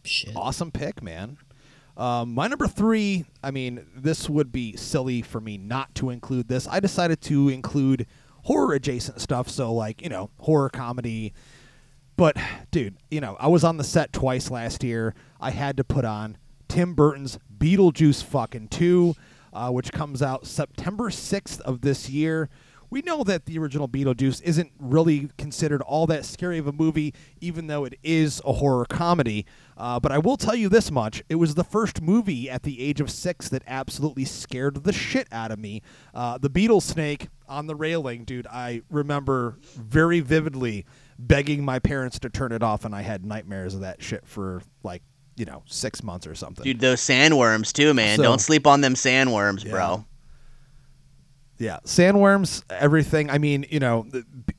[0.04, 0.36] Shit.
[0.36, 1.38] awesome pick, man.
[1.96, 6.48] Um, my number three, I mean, this would be silly for me not to include
[6.48, 6.68] this.
[6.68, 8.08] I decided to include
[8.44, 11.34] horror adjacent stuff, so like, you know, horror comedy.
[12.16, 12.38] But,
[12.72, 15.14] dude, you know, I was on the set twice last year.
[15.40, 19.14] I had to put on Tim Burton's Beetlejuice fucking 2,
[19.54, 22.50] uh, which comes out September 6th of this year.
[22.92, 27.14] We know that the original Beetlejuice isn't really considered all that scary of a movie,
[27.40, 29.46] even though it is a horror comedy.
[29.78, 32.82] Uh, but I will tell you this much it was the first movie at the
[32.82, 35.82] age of six that absolutely scared the shit out of me.
[36.14, 40.86] Uh, the Beetle snake on the railing, dude, I remember very vividly
[41.18, 44.64] begging my parents to turn it off, and I had nightmares of that shit for
[44.84, 45.02] like,
[45.36, 46.64] you know, six months or something.
[46.64, 48.18] Dude, those sandworms too, man.
[48.18, 49.72] So- Don't sleep on them sandworms, Yeah.
[49.72, 50.06] bro.
[51.58, 53.30] Yeah, sandworms, everything.
[53.30, 54.08] I mean, you know,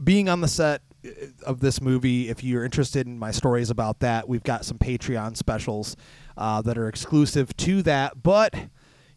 [0.03, 1.09] being on the set uh,
[1.45, 5.37] of this movie, if you're interested in my stories about that, we've got some Patreon
[5.37, 5.97] specials
[6.37, 8.23] uh, that are exclusive to that.
[8.23, 8.55] But,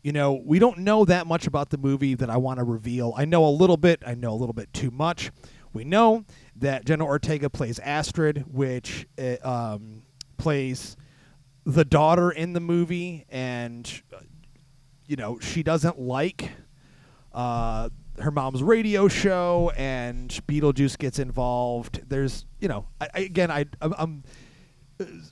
[0.01, 3.13] you know, we don't know that much about the movie that I want to reveal.
[3.15, 5.31] I know a little bit, I know a little bit too much.
[5.71, 9.35] We know that Jenna Ortega plays Astrid, which uh,
[9.75, 10.01] um,
[10.37, 10.97] plays
[11.65, 14.01] the daughter in the movie, and,
[15.07, 16.51] you know, she doesn't like
[17.33, 22.01] uh, her mom's radio show, and Beetlejuice gets involved.
[22.07, 24.23] There's, you know, I, I, again, I, I'm,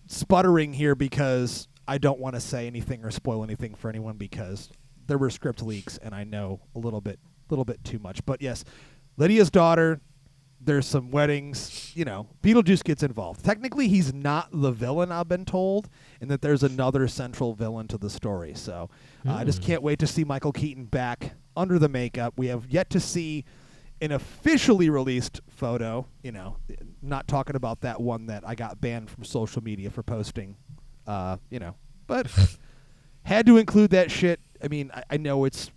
[0.07, 4.69] sputtering here because I don't want to say anything or spoil anything for anyone because
[5.07, 7.19] there were script leaks, and I know a little bit,
[7.49, 8.25] little bit too much.
[8.25, 8.63] But yes,
[9.17, 10.01] Lydia's daughter.
[10.65, 12.27] There's some weddings, you know.
[12.41, 13.43] Beetlejuice gets involved.
[13.43, 15.89] Technically, he's not the villain, I've been told,
[16.21, 18.53] and that there's another central villain to the story.
[18.53, 18.89] So
[19.27, 22.33] uh, I just can't wait to see Michael Keaton back under the makeup.
[22.37, 23.45] We have yet to see
[24.01, 26.07] an officially released photo.
[26.21, 26.57] You know,
[27.01, 30.55] not talking about that one that I got banned from social media for posting.
[31.05, 31.75] Uh, you know,
[32.07, 32.27] but
[33.23, 34.39] had to include that shit.
[34.63, 35.71] I mean, I, I know it's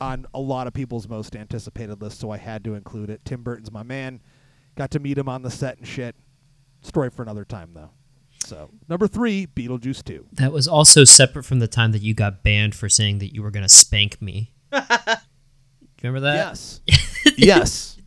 [0.00, 3.24] on a lot of people's most anticipated list, so I had to include it.
[3.24, 4.20] Tim Burton's my man.
[4.76, 6.14] Got to meet him on the set and shit.
[6.82, 7.90] Story for another time, though.
[8.44, 10.26] So number three, Beetlejuice two.
[10.32, 13.42] That was also separate from the time that you got banned for saying that you
[13.42, 14.52] were going to spank me.
[14.70, 15.16] Do you
[16.02, 16.36] remember that?
[16.36, 16.80] Yes,
[17.36, 17.98] yes.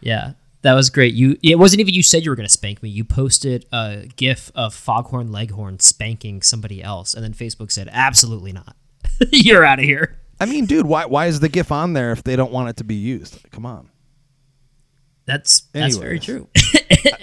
[0.00, 0.32] Yeah.
[0.62, 1.14] That was great.
[1.14, 2.88] You it wasn't even you said you were going to spank me.
[2.88, 8.52] You posted a gif of Foghorn Leghorn spanking somebody else and then Facebook said absolutely
[8.52, 8.76] not.
[9.32, 10.18] You're out of here.
[10.40, 12.76] I mean, dude, why why is the GIF on there if they don't want it
[12.78, 13.38] to be used?
[13.50, 13.90] Come on.
[15.26, 16.48] That's that's very true.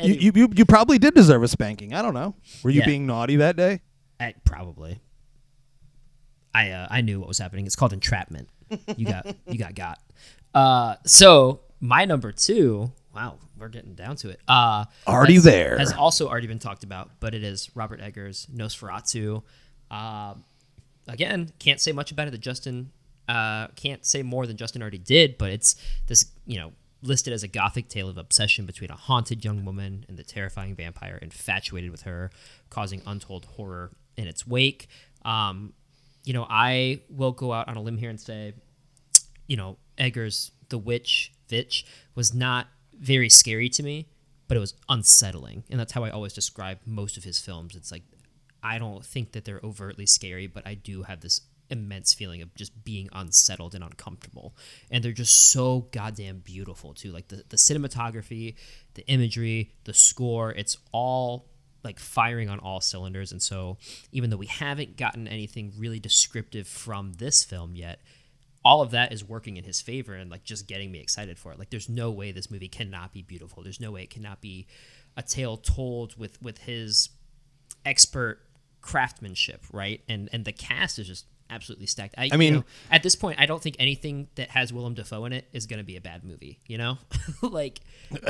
[0.02, 1.94] You, you you you probably did deserve a spanking.
[1.94, 2.36] I don't know.
[2.64, 2.86] Were you Yeah.
[2.86, 3.82] being naughty that day?
[4.20, 5.00] I, probably.
[6.54, 7.66] I uh, I knew what was happening.
[7.66, 8.50] It's called entrapment.
[8.96, 10.00] You got you got got.
[10.54, 12.92] Uh, so my number two.
[13.14, 14.40] Wow, we're getting down to it.
[14.48, 15.78] Uh, Already has- there.
[15.78, 19.42] has also already been talked about, but it is Robert Eggers' Nosferatu.
[19.90, 20.36] Uh,
[21.08, 22.32] again, can't say much about it.
[22.32, 22.92] That Justin
[23.28, 25.76] uh, can't say more than Justin already did, but it's
[26.08, 30.06] this you know listed as a gothic tale of obsession between a haunted young woman
[30.08, 32.32] and the terrifying vampire infatuated with her,
[32.70, 34.88] causing untold horror in its wake.
[35.24, 35.74] Um,
[36.24, 38.54] you know, I will go out on a limb here and say,
[39.48, 41.86] you know, Eggers, The Witch, Vitch
[42.16, 42.68] was not
[43.00, 44.08] very scary to me,
[44.48, 45.64] but it was unsettling.
[45.70, 47.76] And that's how I always describe most of his films.
[47.76, 48.04] It's like,
[48.64, 52.54] I don't think that they're overtly scary, but I do have this immense feeling of
[52.56, 54.56] just being unsettled and uncomfortable.
[54.92, 57.12] And they're just so goddamn beautiful, too.
[57.12, 58.56] Like the, the cinematography,
[58.94, 61.48] the imagery, the score, it's all
[61.84, 63.32] like firing on all cylinders.
[63.32, 63.78] And so,
[64.12, 68.02] even though we haven't gotten anything really descriptive from this film yet,
[68.66, 71.52] all of that is working in his favor and like just getting me excited for
[71.52, 71.60] it.
[71.60, 73.62] Like, there's no way this movie cannot be beautiful.
[73.62, 74.68] There's no way it cannot be
[75.16, 77.10] a tale told with with his
[77.86, 78.42] expert
[78.82, 80.02] craftsmanship, right?
[80.10, 82.16] And and the cast is just absolutely stacked.
[82.18, 84.94] I, I mean- you know, at this point, I don't think anything that has Willem
[84.94, 86.60] Dafoe in it is going to be a bad movie.
[86.68, 86.98] You know,
[87.42, 87.80] like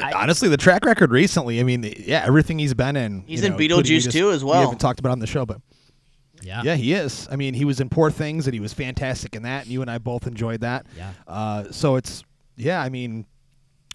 [0.01, 3.23] I, Honestly, the track record recently, I mean, yeah, everything he's been in.
[3.27, 4.59] He's you in know, Beetlejuice just- too as well.
[4.59, 5.61] We haven't talked about it on the show, but
[6.41, 7.27] yeah, yeah, he is.
[7.31, 9.63] I mean, he was in Poor Things, and he was fantastic in that.
[9.63, 10.85] And you and I both enjoyed that.
[10.95, 11.11] Yeah.
[11.27, 12.23] Uh, so it's
[12.57, 12.81] yeah.
[12.81, 13.25] I mean,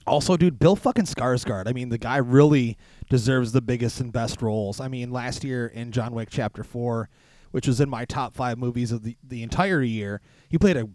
[0.06, 1.68] also, dude, Bill fucking Skarsgård.
[1.68, 2.78] I mean, the guy really
[3.10, 4.80] deserves the biggest and best roles.
[4.80, 7.10] I mean, last year in John Wick Chapter Four,
[7.50, 10.88] which was in my top five movies of the the entire year, he played a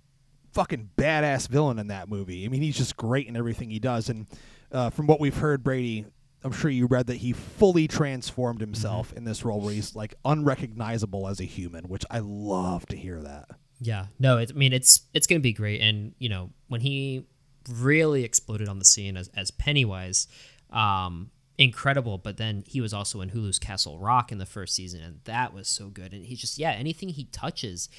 [0.53, 2.45] fucking badass villain in that movie.
[2.45, 4.09] I mean, he's just great in everything he does.
[4.09, 4.25] And
[4.71, 6.05] uh, from what we've heard, Brady,
[6.43, 10.15] I'm sure you read that he fully transformed himself in this role, where he's like
[10.23, 13.49] unrecognizable as a human, which I love to hear that.
[13.81, 17.25] Yeah, no, it, I mean it's it's gonna be great, and you know when he
[17.73, 20.27] really exploded on the scene as as Pennywise,
[20.71, 22.17] um, incredible.
[22.17, 25.53] But then he was also in Hulu's Castle Rock in the first season, and that
[25.53, 26.13] was so good.
[26.13, 27.89] And he's just yeah, anything he touches,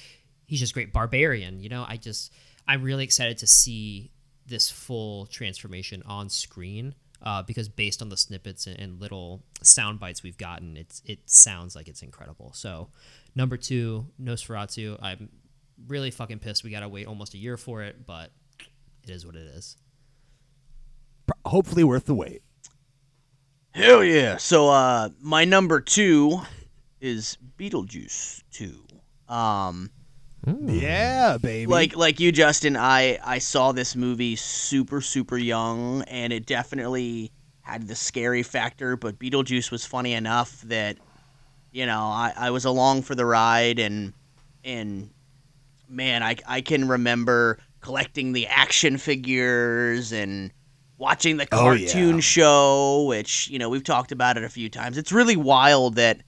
[0.45, 0.93] he's just great.
[0.93, 2.33] Barbarian, you know, I just
[2.67, 4.11] I'm really excited to see
[4.45, 6.95] this full transformation on screen.
[7.19, 11.17] Uh, because based on the snippets and, and little sound bites we've gotten, it's it
[11.25, 12.51] sounds like it's incredible.
[12.53, 12.89] So,
[13.33, 14.99] number two, Nosferatu.
[15.01, 15.29] I'm
[15.87, 16.63] really fucking pissed.
[16.63, 18.29] We gotta wait almost a year for it, but
[19.03, 19.77] it is what it is.
[21.43, 22.43] Hopefully, worth the wait.
[23.71, 24.37] Hell yeah.
[24.37, 26.39] So uh my number 2
[27.01, 28.83] is Beetlejuice 2.
[29.33, 29.91] Um
[30.65, 31.67] Yeah, baby.
[31.71, 37.31] like like you Justin, I I saw this movie super super young and it definitely
[37.61, 40.97] had the scary factor, but Beetlejuice was funny enough that
[41.71, 44.13] you know, I I was along for the ride and
[44.63, 45.11] and
[45.87, 50.51] man, I I can remember collecting the action figures and
[50.97, 51.85] watching the Oh, yeah.
[51.87, 54.97] cartoon show, which, you know, we've talked about it a few times.
[54.97, 56.21] It's really wild that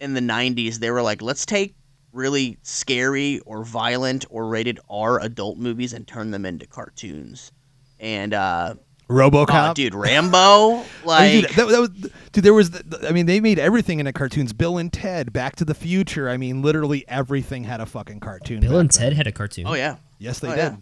[0.00, 1.74] in the 90s they were like, let's take
[2.12, 7.52] really scary or violent or rated R adult movies and turn them into cartoons.
[8.00, 8.74] And uh
[9.08, 9.46] RoboCop.
[9.70, 11.90] oh, dude, Rambo, I mean, like dude, that, that was,
[12.32, 14.52] dude, there was, the, I mean, they made everything into cartoons.
[14.52, 16.28] Bill and Ted, Back to the Future.
[16.28, 18.60] I mean, literally everything had a fucking cartoon.
[18.60, 19.00] Bill and then.
[19.00, 19.64] Ted had a cartoon.
[19.68, 19.96] Oh yeah.
[20.18, 20.58] Yes, they Oh, did.
[20.58, 20.76] yeah.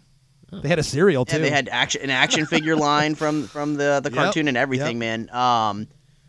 [0.63, 1.37] They had a cereal too.
[1.37, 4.57] Yeah, they had action an action figure line from from the the Yep, cartoon and
[4.57, 5.29] everything, yep.
[5.29, 5.31] man.
[5.37, 5.89] Um,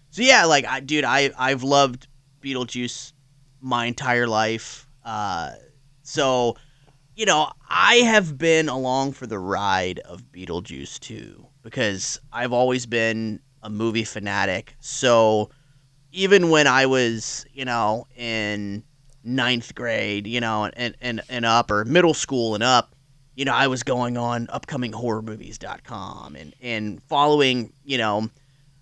[0.09, 2.07] so yeah, like I, dude, I I've loved
[2.41, 3.13] Beetlejuice
[3.61, 4.87] my entire life.
[5.03, 5.51] Uh,
[6.03, 6.55] so
[7.15, 12.85] you know, I have been along for the ride of Beetlejuice too because I've always
[12.85, 14.75] been a movie fanatic.
[14.79, 15.49] So
[16.11, 18.83] even when I was, you know, in
[19.23, 22.94] ninth grade, you know, and, and, and up, or middle school and up,
[23.35, 28.29] you know, I was going on upcominghorrormovies.com and, and following, you know,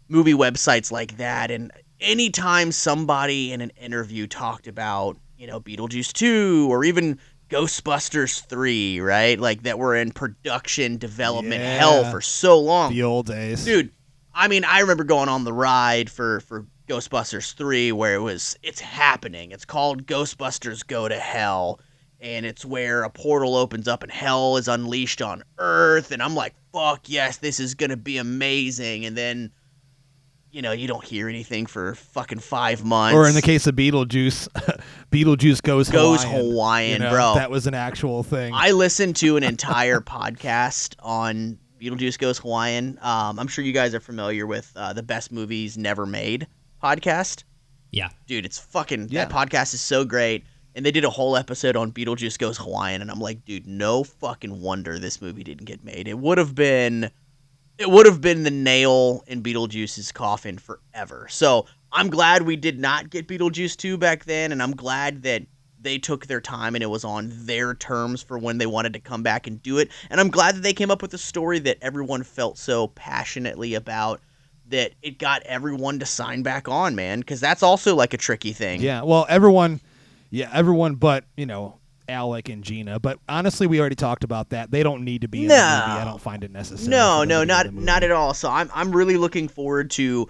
[0.10, 1.52] movie websites like that.
[1.52, 8.46] And anytime somebody in an interview talked about, you know, Beetlejuice 2 or even Ghostbusters
[8.46, 9.40] 3, right?
[9.40, 13.66] Like that were in production development hell for so long the old days.
[13.66, 13.92] dude
[14.34, 18.58] i mean i remember going on the ride for for ghostbusters 3 where it was
[18.64, 21.80] it's happening it's called ghostbusters go to hell
[22.24, 26.34] and it's where a portal opens up and hell is unleashed on earth and i'm
[26.34, 29.52] like fuck yes this is gonna be amazing and then
[30.52, 33.76] you know you don't hear anything for fucking five months Or in the case of
[33.76, 34.48] Beetlejuice,
[35.12, 36.52] Beetlejuice goes goes Hawaiian.
[36.52, 38.54] hawaiian You know, bro That was an actual thing.
[38.56, 42.98] I listened to an entire podcast on Beetlejuice Goes Hawaiian.
[43.02, 46.48] Um, I'm sure you guys are familiar with uh, the Best Movies Never Made
[46.82, 47.44] podcast.
[47.92, 48.10] Yeah.
[48.28, 49.26] Dude, it's fucking Yeah.
[49.26, 50.46] that podcast is so great.
[50.76, 54.04] And they did a whole episode on Beetlejuice Goes Hawaiian, and I'm like, dude, no
[54.04, 56.08] fucking wonder this movie didn't get made.
[56.08, 57.12] It would have been,
[57.78, 61.28] it would have been the nail in Beetlejuice's coffin forever.
[61.30, 65.44] So I'm glad we did not get Beetlejuice 2 back then, and I'm glad that
[65.80, 69.00] they took their time and it was on their terms for when they wanted to
[69.00, 69.90] come back and do it.
[70.10, 73.76] And I'm glad that they came up with a story that everyone felt so passionately
[73.76, 74.22] about
[74.70, 78.54] that it got everyone to sign back on, man, because that's also like a tricky
[78.54, 78.82] thing.
[78.82, 79.04] yeah.
[79.04, 79.82] Well, everyone,
[80.34, 81.78] yeah, everyone, but you know,
[82.10, 83.00] Alec and Gina.
[83.00, 84.72] But honestly, we already talked about that.
[84.72, 85.56] They don't need to be in No.
[85.56, 86.02] the movie.
[86.02, 86.90] I don't find it necessary.
[86.90, 88.34] No, no, to be in not not at all.
[88.34, 90.28] So I'm I'm really looking forward to,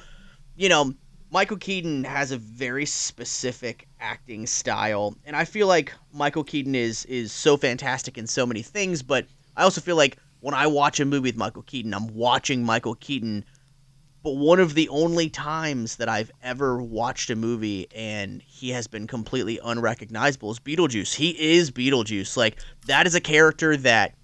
[0.56, 0.93] you know,
[1.32, 7.06] Michael Keaton has a very specific acting style, and I feel like Michael Keaton is
[7.06, 9.01] is so fantastic in so many things.
[9.01, 9.26] But
[9.56, 12.95] I also feel like when I watch a movie with Michael Keaton, I'm watching Michael
[12.95, 13.45] Keaton.
[14.24, 18.88] But one of the only times that I've ever watched a movie and he has
[18.88, 21.14] been completely unrecognizable is Beetlejuice.
[21.14, 22.38] He is Beetlejuice.
[22.38, 24.16] Like that is a character that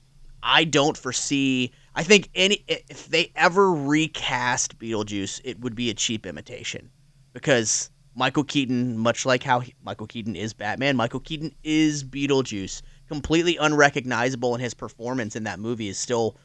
[0.42, 1.74] I don't foresee.
[1.96, 6.90] I think any if they ever recast Beetlejuice, it would be a cheap imitation
[7.34, 12.82] because Michael Keaton, much like how he- Michael Keaton is Batman, Michael Keaton is Beetlejuice.
[13.08, 16.38] Completely unrecognizable, and his performance in that movie is still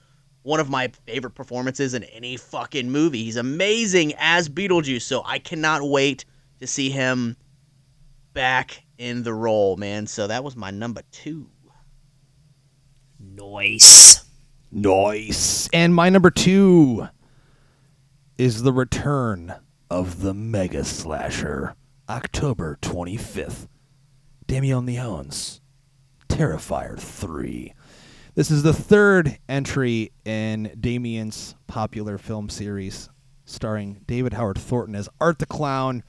[0.45, 3.24] one of my favorite performances in any fucking movie.
[3.24, 6.26] He's amazing as Beetlejuice, so I cannot wait
[6.61, 7.36] to see him
[8.34, 10.07] back in the role, man.
[10.07, 11.49] So that was my number two.
[13.18, 14.24] Nice.
[14.70, 15.68] Nice.
[15.72, 17.09] And my number two
[18.36, 19.55] is the return
[19.88, 21.74] of the Mega Slasher,
[22.09, 23.66] October 25th.
[24.47, 25.62] Damien Leone's
[26.28, 27.72] Terrifier 3.
[28.37, 33.09] This is the third entry in Damien's popular film series,
[33.45, 36.03] starring David Howard Thornton as Art the Clown.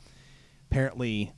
[0.72, 1.34] Apparently,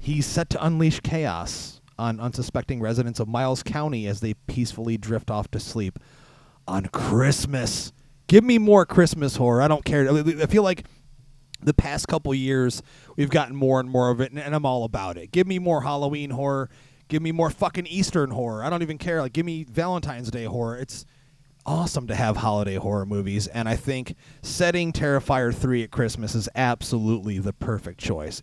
[0.00, 5.30] he's set to unleash chaos on unsuspecting residents of Miles County as they peacefully drift
[5.30, 6.00] off to sleep
[6.66, 7.92] on Christmas.
[8.26, 9.62] Give me more Christmas horror.
[9.62, 10.10] I don't care.
[10.12, 10.84] I feel like
[11.60, 12.82] the past couple years
[13.14, 15.30] we've gotten more and more of it, and, I'm all about it.
[15.30, 16.70] Give me more Halloween horror.
[17.12, 18.64] Give me more fucking Eastern horror.
[18.64, 19.20] I don't even care.
[19.20, 20.78] Like, give me Valentine's Day horror.
[20.78, 21.04] It's
[21.66, 26.48] awesome to have holiday horror movies, and I think setting Terrifier three at Christmas is
[26.54, 28.42] absolutely the perfect choice.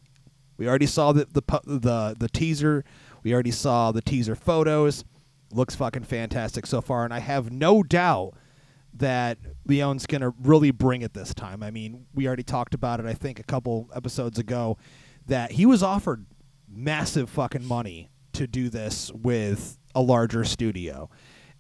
[0.58, 2.86] We already saw the the the the teaser.
[3.24, 5.04] We already saw the teaser photos.
[5.52, 8.36] Looks fucking fantastic so far, and I have no doubt
[8.94, 11.64] that Leone's gonna really bring it this time.
[11.64, 13.08] I mean, we already talked about it.
[13.08, 14.78] I think a couple episodes ago
[15.26, 16.28] that he was offered
[16.68, 21.10] massive fucking money to do this with a larger studio.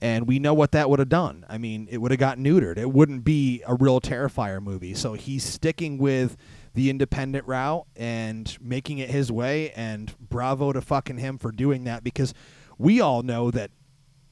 [0.01, 1.45] And we know what that would have done.
[1.49, 2.77] I mean, it would have got neutered.
[2.77, 4.93] It wouldn't be a real Terrifier movie.
[4.93, 6.37] So he's sticking with
[6.73, 9.71] the independent route and making it his way.
[9.71, 12.33] And bravo to fucking him for doing that because
[12.77, 13.71] we all know that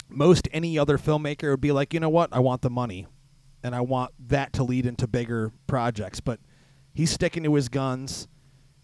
[0.08, 2.30] most any other filmmaker would be like, you know what?
[2.32, 3.08] I want the money
[3.62, 6.22] and I want that to lead into bigger projects.
[6.22, 6.40] But
[6.94, 8.30] he's sticking to his guns.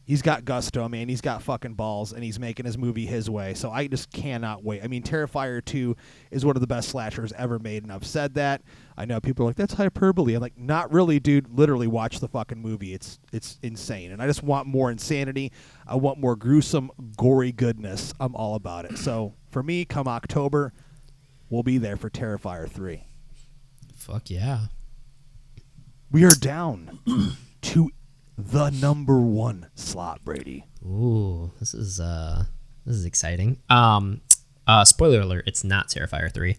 [0.06, 1.08] He's got gusto, man.
[1.08, 3.54] He's got fucking balls, and he's making his movie his way.
[3.54, 4.84] So I just cannot wait.
[4.84, 5.96] I mean, Terrifier 2
[6.30, 8.62] is one of the best slashers ever made, and I've said that.
[8.98, 10.34] I know people are like, that's hyperbole.
[10.34, 11.48] I'm like, not really, dude.
[11.50, 12.94] Literally watch the fucking movie.
[12.94, 14.12] It's it's insane.
[14.12, 15.54] And I just want more insanity.
[15.88, 18.14] I want more gruesome, gory goodness.
[18.20, 18.98] I'm all about it.
[18.98, 20.74] So for me, come October,
[21.50, 23.04] we'll be there for Terrifier 3.
[23.96, 24.66] Fuck yeah.
[26.12, 27.00] We are down
[27.62, 27.90] to
[28.38, 30.66] the number one slot, Brady.
[30.86, 32.46] Ooh, this is uh
[32.86, 33.60] this is exciting.
[33.70, 34.22] Um
[34.68, 36.58] uh spoiler alert, it's not Terrifier 3.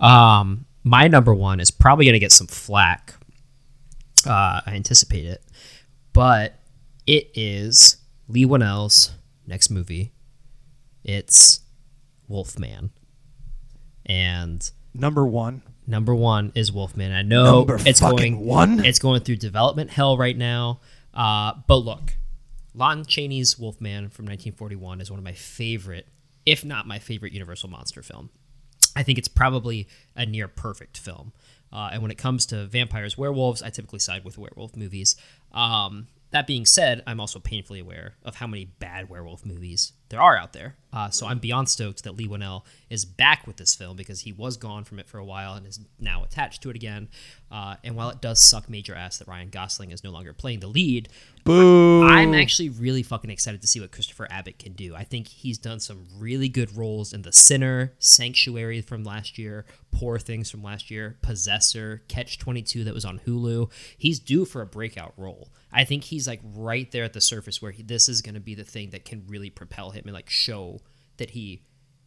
[0.00, 3.14] Um my number 1 is probably going to get some flack.
[4.26, 5.42] Uh I anticipate it.
[6.12, 6.58] But
[7.06, 7.96] it is
[8.28, 9.12] Leigh Whannell's
[9.46, 10.12] next movie.
[11.02, 11.60] It's
[12.28, 12.90] Wolfman.
[14.06, 15.62] And Number one.
[15.86, 17.12] Number one is Wolfman.
[17.12, 18.84] I know Number it's going one?
[18.84, 20.80] It's going through development hell right now.
[21.14, 22.16] Uh, but look,
[22.74, 26.06] Lon Chaney's Wolfman from 1941 is one of my favorite,
[26.44, 28.30] if not my favorite, Universal monster film.
[28.96, 31.32] I think it's probably a near perfect film.
[31.72, 35.16] Uh, and when it comes to vampires, werewolves, I typically side with werewolf movies.
[35.52, 40.20] Um, that being said, I'm also painfully aware of how many bad werewolf movies there
[40.20, 40.76] are out there.
[40.94, 44.32] Uh, so I'm beyond stoked that Leigh Whannell is back with this film because he
[44.32, 47.08] was gone from it for a while and is now attached to it again.
[47.50, 50.60] Uh, and while it does suck major ass that Ryan Gosling is no longer playing
[50.60, 51.08] the lead,
[51.44, 52.02] Boo.
[52.04, 54.94] I'm actually really fucking excited to see what Christopher Abbott can do.
[54.94, 59.66] I think he's done some really good roles in The Sinner, Sanctuary from last year,
[59.92, 63.70] Poor Things from last year, Possessor, Catch 22 that was on Hulu.
[63.98, 65.50] He's due for a breakout role.
[65.70, 68.40] I think he's like right there at the surface where he, this is going to
[68.40, 70.80] be the thing that can really propel him and like show
[71.18, 71.62] that he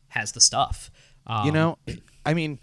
[0.09, 0.89] has the stuff.
[1.25, 1.77] Um, you know,
[2.25, 2.59] I mean,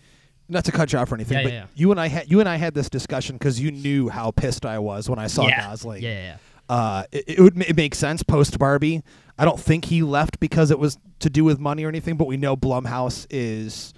[0.49, 1.67] not to cut you off or anything, Yeah, but yeah, yeah.
[1.75, 4.65] you and I had you and I had this discussion because you knew how pissed
[4.67, 6.03] I was when I saw Gosling.
[6.03, 6.37] Yeah.
[6.69, 9.03] Uh, it, it would it make sense post Barbie.
[9.39, 12.27] I don't think he left because it was to do with money or anything, but
[12.27, 13.93] we know Blumhouse is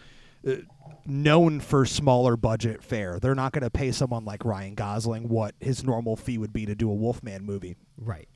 [0.46, 0.54] uh,
[1.04, 3.20] known for smaller budget fare.
[3.20, 6.66] They're not going to pay someone like Ryan Gosling what his normal fee would be
[6.66, 7.76] to do a Wolfman movie.
[7.98, 8.28] Right.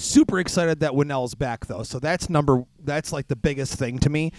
[0.00, 1.82] Super excited that Whannell's back though.
[1.82, 4.32] So that's number that's like the biggest thing to me.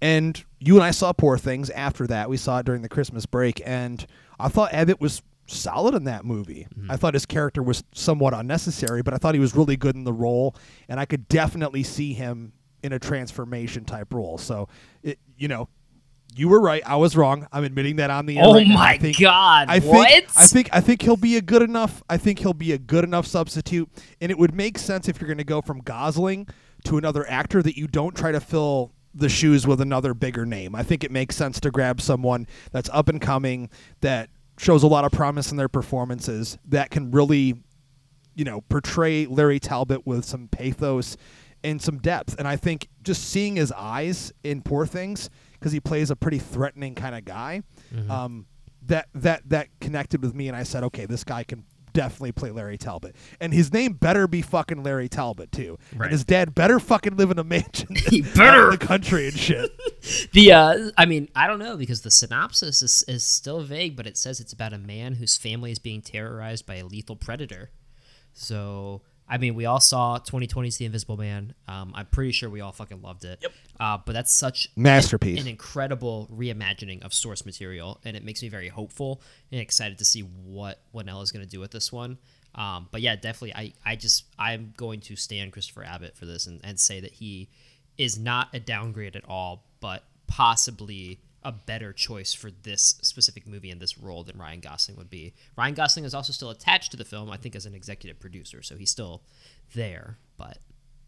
[0.00, 2.30] And you and I saw Poor Things after that.
[2.30, 4.06] We saw it during the Christmas break and
[4.38, 6.68] I thought Abbott was solid in that movie.
[6.78, 6.90] Mm-hmm.
[6.90, 10.04] I thought his character was somewhat unnecessary, but I thought he was really good in
[10.04, 10.54] the role
[10.88, 12.52] and I could definitely see him
[12.84, 14.38] in a transformation type role.
[14.38, 14.68] So,
[15.02, 15.68] it, you know,
[16.34, 16.82] you were right.
[16.86, 17.46] I was wrong.
[17.52, 20.24] I'm admitting that on the air Oh right my I think, God, I think, what?
[20.36, 22.02] I think I think he'll be a good enough.
[22.08, 23.88] I think he'll be a good enough substitute,
[24.20, 26.46] and it would make sense if you're going to go from Gosling
[26.84, 30.74] to another actor that you don't try to fill the shoes with another bigger name.
[30.74, 33.68] I think it makes sense to grab someone that's up and coming
[34.00, 37.62] that shows a lot of promise in their performances that can really
[38.38, 41.16] you know, portray Larry Talbot with some pathos
[41.64, 42.36] and some depth.
[42.38, 45.28] And I think just seeing his eyes in Poor Things,
[45.58, 47.62] because he plays a pretty threatening kind of guy,
[48.08, 48.46] um,
[48.86, 52.50] that that that connected with me, and I said, okay, this guy can definitely play
[52.50, 56.06] Larry Talbot, and his name better be fucking Larry Talbot too, Right.
[56.06, 58.64] and his dad better fucking live in a mansion He better.
[58.66, 59.70] in the country and shit.
[60.32, 64.06] The uh, I mean, I don't know because the synopsis is, is still vague, but
[64.06, 67.70] it says it's about a man whose family is being terrorized by a lethal predator.
[68.32, 71.54] So, I mean, we all saw 2020's The Invisible Man.
[71.66, 73.40] Um, I'm pretty sure we all fucking loved it.
[73.42, 73.52] Yep.
[73.78, 75.40] Uh, but that's such Masterpiece.
[75.40, 79.20] an incredible reimagining of source material, and it makes me very hopeful
[79.52, 82.18] and excited to see what Whannell is going to do with this one.
[82.54, 86.46] Um, but yeah, definitely, I, I just I'm going to stand Christopher Abbott for this
[86.46, 87.50] and, and say that he
[87.98, 93.70] is not a downgrade at all, but possibly a better choice for this specific movie
[93.70, 95.34] and this role than Ryan Gosling would be.
[95.56, 98.62] Ryan Gosling is also still attached to the film, I think, as an executive producer,
[98.62, 99.22] so he's still
[99.74, 100.18] there.
[100.36, 100.58] But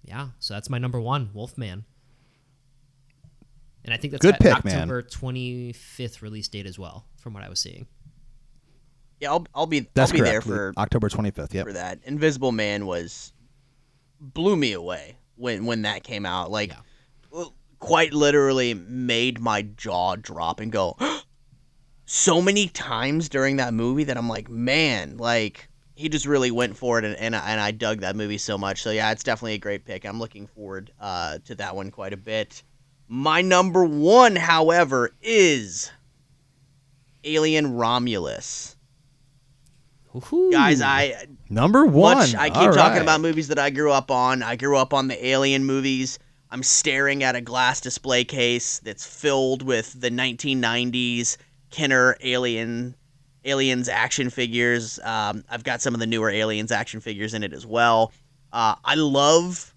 [0.05, 1.85] yeah, so that's my number one, Wolfman.
[3.85, 4.83] And I think that's Good got pick, man.
[4.91, 7.87] October 25th release date as well, from what I was seeing.
[9.21, 10.33] Yeah, I'll I'll be That's I'll be correct.
[10.33, 11.53] there for October 25th.
[11.53, 11.67] Yep.
[11.67, 11.99] for that.
[12.05, 13.33] Invisible Man was
[14.21, 16.51] blew me away when when that came out.
[16.51, 16.81] Like Yeah.
[17.81, 20.97] Quite literally made my jaw drop and go
[22.07, 26.77] so many times during that movie that I'm like, man, like he just really went
[26.77, 28.83] for it and and, I- and I dug that movie so much.
[28.83, 30.05] So yeah, it's definitely a great pick.
[30.07, 32.63] I'm looking forward uh, to that one quite a bit.
[33.09, 35.91] My number one, however, is
[37.25, 38.77] Alien Romulus.
[40.51, 42.19] Guys, I Number one.
[42.19, 43.03] much I keep All talking right.
[43.03, 44.43] about movies that I grew up on.
[44.43, 46.19] I grew up on the Alien movies.
[46.51, 51.37] I'm staring at a glass display case that's filled with the 1990s
[51.71, 52.97] Kenner Alien
[53.45, 54.99] Aliens action figures.
[55.03, 58.13] Um, I've got some of the newer Aliens action figures in it as well.
[58.53, 59.75] Uh, I love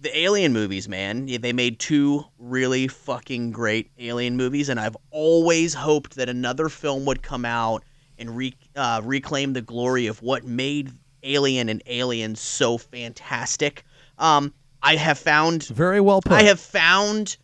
[0.00, 1.26] the Alien movies, man.
[1.26, 7.04] They made two really fucking great Alien movies, and I've always hoped that another film
[7.06, 7.84] would come out
[8.18, 10.92] and re- uh, reclaim the glory of what made
[11.22, 13.84] Alien and Aliens so fantastic.
[14.18, 16.32] Um, I have found Very well put.
[16.32, 17.36] I have found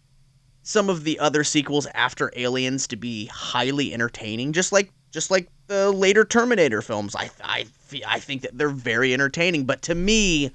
[0.62, 5.49] some of the other sequels after Aliens to be highly entertaining, just like just like
[5.66, 7.14] the later Terminator films.
[7.16, 7.66] I I
[8.07, 10.51] I think that they're very entertaining, but to me,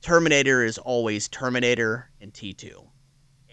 [0.00, 2.88] Terminator is always Terminator and T2.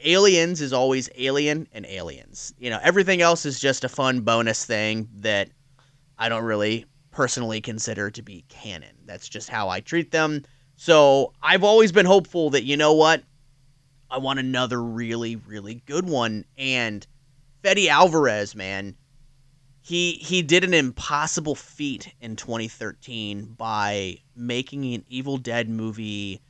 [0.05, 2.53] Aliens is always Alien and Aliens.
[2.57, 5.49] You know, everything else is just a fun bonus thing that
[6.17, 8.95] I don't really personally consider to be canon.
[9.05, 10.43] That's just how I treat them.
[10.81, 13.21] So I've always been hopeful that, you know what?
[14.09, 16.45] I want another really, really good one.
[16.57, 17.05] And
[17.61, 18.95] Fede Alvarez, man,
[19.81, 26.41] he he did an impossible feat in 2013 by making an Evil Dead movie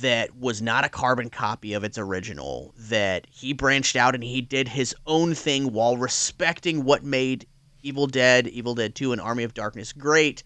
[0.00, 4.40] that was not a carbon copy of its original that he branched out and he
[4.40, 7.46] did his own thing while respecting what made
[7.84, 10.42] Evil Dead, Evil Dead 2 and Army of Darkness great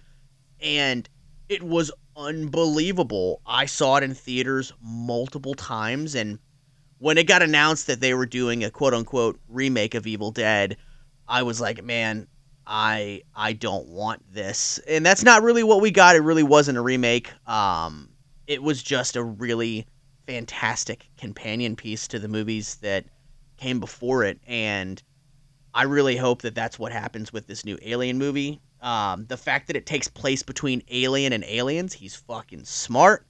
[0.60, 1.08] and
[1.48, 1.90] it was
[2.20, 3.40] unbelievable.
[3.46, 6.38] I saw it in theaters multiple times and
[6.98, 10.76] when it got announced that they were doing a quote unquote remake of Evil Dead,
[11.26, 12.26] I was like, man,
[12.66, 14.78] I I don't want this.
[14.86, 16.14] And that's not really what we got.
[16.14, 17.32] It really wasn't a remake.
[17.48, 18.10] Um
[18.46, 19.86] it was just a really
[20.26, 23.06] fantastic companion piece to the movies that
[23.56, 25.02] came before it and
[25.72, 28.60] I really hope that that's what happens with this new Alien movie.
[28.80, 33.26] Um, the fact that it takes place between Alien and Aliens, he's fucking smart.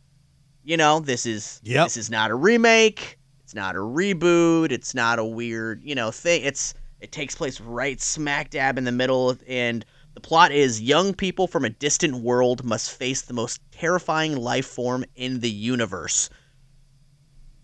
[0.62, 1.86] You know, this is Yep.
[1.86, 3.18] this is not a remake.
[3.42, 4.70] It's not a reboot.
[4.70, 6.44] It's not a weird, you know, thing.
[6.44, 9.84] It's it takes place right smack dab in the middle, and
[10.14, 14.66] the plot is young people from a distant world must face the most terrifying life
[14.66, 16.30] form in the universe.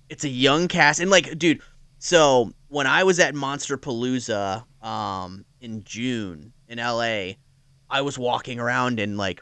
[0.09, 1.61] It's a young cast, and like, dude.
[1.99, 7.33] So when I was at Monster Palooza um, in June in LA,
[7.89, 9.41] I was walking around and like,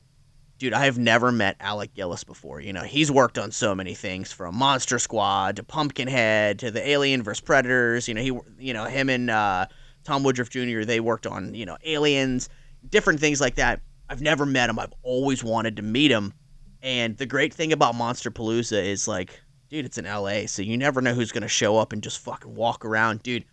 [0.59, 2.61] dude, I have never met Alec Gillis before.
[2.61, 6.87] You know, he's worked on so many things from Monster Squad to Pumpkinhead to the
[6.89, 8.09] Alien vs Predators.
[8.09, 9.67] You know, he, you know, him and uh,
[10.05, 10.83] Tom Woodruff Jr.
[10.83, 12.49] They worked on you know Aliens,
[12.89, 13.81] different things like that.
[14.09, 14.79] I've never met him.
[14.79, 16.35] I've always wanted to meet him.
[16.83, 19.41] And the great thing about Monster Palooza is like,
[19.71, 22.55] dude, it's in LA, so you never know who's gonna show up and just fucking
[22.55, 23.47] walk around, dude.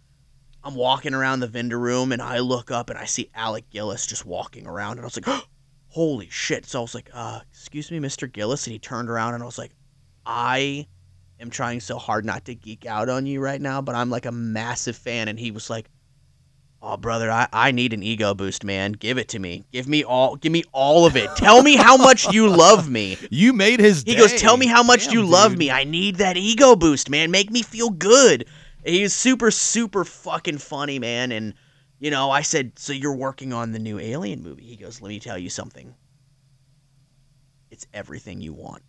[0.64, 4.06] I'm walking around the vendor room and I look up and I see Alec Gillis
[4.06, 5.44] just walking around and I was like, oh,
[5.90, 6.66] holy shit.
[6.66, 8.32] So I was like, uh, excuse me, Mr.
[8.32, 8.66] Gillis.
[8.68, 9.72] And he turned around and I was like,
[10.26, 10.88] I
[11.40, 14.26] am trying so hard not to geek out on you right now, but I'm like
[14.26, 15.28] a massive fan.
[15.28, 15.90] And he was like,
[16.84, 18.94] Oh, brother, I, I need an ego boost, man.
[18.94, 19.64] Give it to me.
[19.72, 21.30] Give me all give me all of it.
[21.36, 23.18] Tell me how much you love me.
[23.30, 24.18] You made his He day.
[24.20, 25.60] goes, Tell me how much Damn, you love dude.
[25.60, 25.70] me.
[25.70, 27.30] I need that ego boost, man.
[27.30, 28.48] Make me feel good.
[28.84, 31.32] He's super, super fucking funny, man.
[31.32, 31.54] And,
[32.00, 34.66] you know, I said, So you're working on the new Alien movie?
[34.66, 35.94] He goes, Let me tell you something.
[37.70, 38.84] It's everything you want.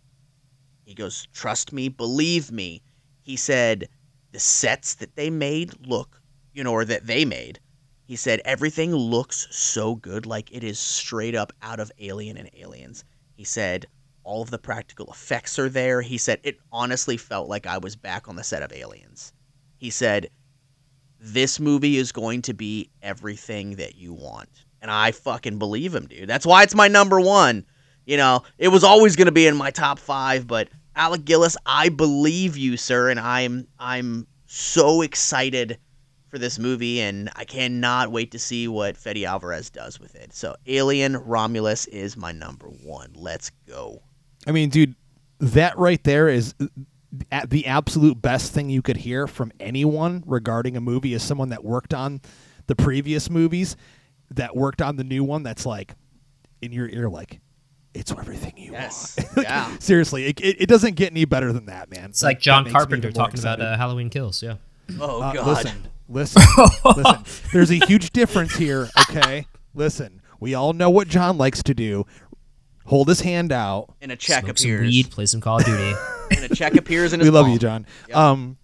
[0.83, 2.81] He goes, Trust me, believe me.
[3.21, 3.87] He said,
[4.31, 6.21] The sets that they made look,
[6.53, 7.59] you know, or that they made,
[8.05, 12.49] he said, Everything looks so good, like it is straight up out of Alien and
[12.55, 13.03] Aliens.
[13.35, 13.85] He said,
[14.23, 16.01] all of the practical effects are there.
[16.01, 19.33] He said it honestly felt like I was back on the set of Aliens.
[19.83, 20.29] He said
[21.19, 24.47] this movie is going to be everything that you want.
[24.81, 26.29] And I fucking believe him, dude.
[26.29, 27.65] That's why it's my number 1.
[28.05, 31.57] You know, it was always going to be in my top 5, but Alec Gillis,
[31.65, 35.77] I believe you, sir, and I'm I'm so excited
[36.29, 40.31] for this movie and I cannot wait to see what Fede Alvarez does with it.
[40.33, 43.15] So, Alien Romulus is my number 1.
[43.15, 44.01] Let's go.
[44.47, 44.95] I mean, dude,
[45.41, 46.55] that right there is
[47.47, 51.63] the absolute best thing you could hear from anyone regarding a movie is someone that
[51.63, 52.21] worked on
[52.67, 53.75] the previous movies,
[54.31, 55.43] that worked on the new one.
[55.43, 55.93] That's like
[56.61, 57.39] in your ear, like
[57.93, 59.15] it's everything you Yes.
[59.35, 59.37] want.
[59.47, 59.77] Yeah.
[59.79, 62.05] Seriously, it, it, it doesn't get any better than that, man.
[62.09, 64.41] It's like John Carpenter even talking about uh, Halloween Kills.
[64.41, 64.55] Yeah.
[64.99, 65.47] Oh Uh, god.
[65.47, 66.41] listen, listen,
[66.97, 67.23] listen.
[67.53, 68.89] There's a huge difference here.
[69.09, 69.45] Okay,
[69.75, 70.21] listen.
[70.39, 72.05] We all know what John likes to do.
[72.85, 73.93] Hold his hand out.
[74.01, 74.87] And a check Smoke some appears.
[74.87, 75.93] weed, play some Call of Duty.
[76.31, 77.53] And a check appears in his we love palm.
[77.53, 77.85] you, John.
[78.07, 78.17] Yep.
[78.17, 78.57] Um,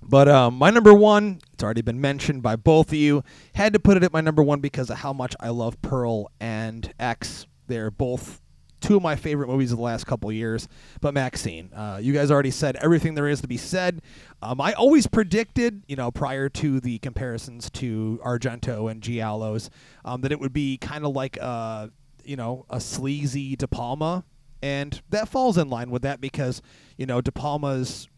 [0.00, 3.24] but um, my number one, it's already been mentioned by both of you.
[3.54, 6.30] Had to put it at my number one because of how much I love Pearl
[6.38, 7.46] and X.
[7.66, 8.40] They're both
[8.80, 10.68] two of my favorite movies of the last couple years.
[11.00, 14.02] But Maxine, uh, you guys already said everything there is to be said.
[14.42, 19.70] Um, I always predicted, you know, prior to the comparisons to Argento and Giallo's,
[20.04, 21.90] um, that it would be kind of like a,
[22.26, 24.24] you know, a sleazy De Palma.
[24.62, 26.62] And that falls in line with that because,
[26.96, 28.08] you know, De Palma's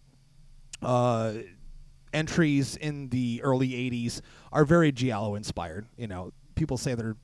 [0.82, 1.34] uh,
[2.12, 4.20] entries in the early 80s
[4.52, 5.86] are very Giallo inspired.
[5.96, 7.16] You know, people say they're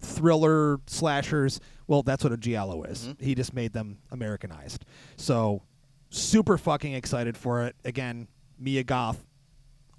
[0.00, 1.60] thriller slashers.
[1.86, 3.14] Well, that's what a Giallo is.
[3.20, 4.84] He just made them Americanized.
[5.16, 5.62] So,
[6.10, 7.76] super fucking excited for it.
[7.84, 9.24] Again, Mia Goth,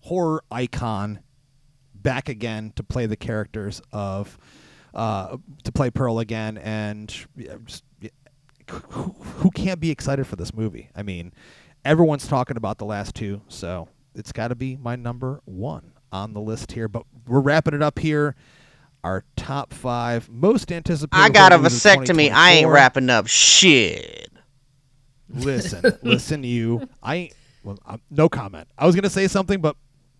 [0.01, 1.19] horror icon,
[1.93, 4.37] back again to play the characters of,
[4.95, 6.57] uh, to play Pearl again.
[6.57, 8.09] And yeah, just, yeah,
[8.69, 10.89] who, who can't be excited for this movie?
[10.95, 11.33] I mean,
[11.83, 16.33] everyone's talking about the last two, so it's got to be my number one on
[16.33, 16.87] the list here.
[16.87, 18.35] But we're wrapping it up here.
[19.03, 21.21] Our top five most anticipated.
[21.21, 22.31] I got a horror movies of vasectomy.
[22.31, 24.31] I ain't wrapping up shit.
[25.29, 26.87] Listen, listen, you.
[27.03, 27.33] I ain't-
[27.63, 28.67] well, I'm, no comment.
[28.77, 29.75] I was gonna say something, but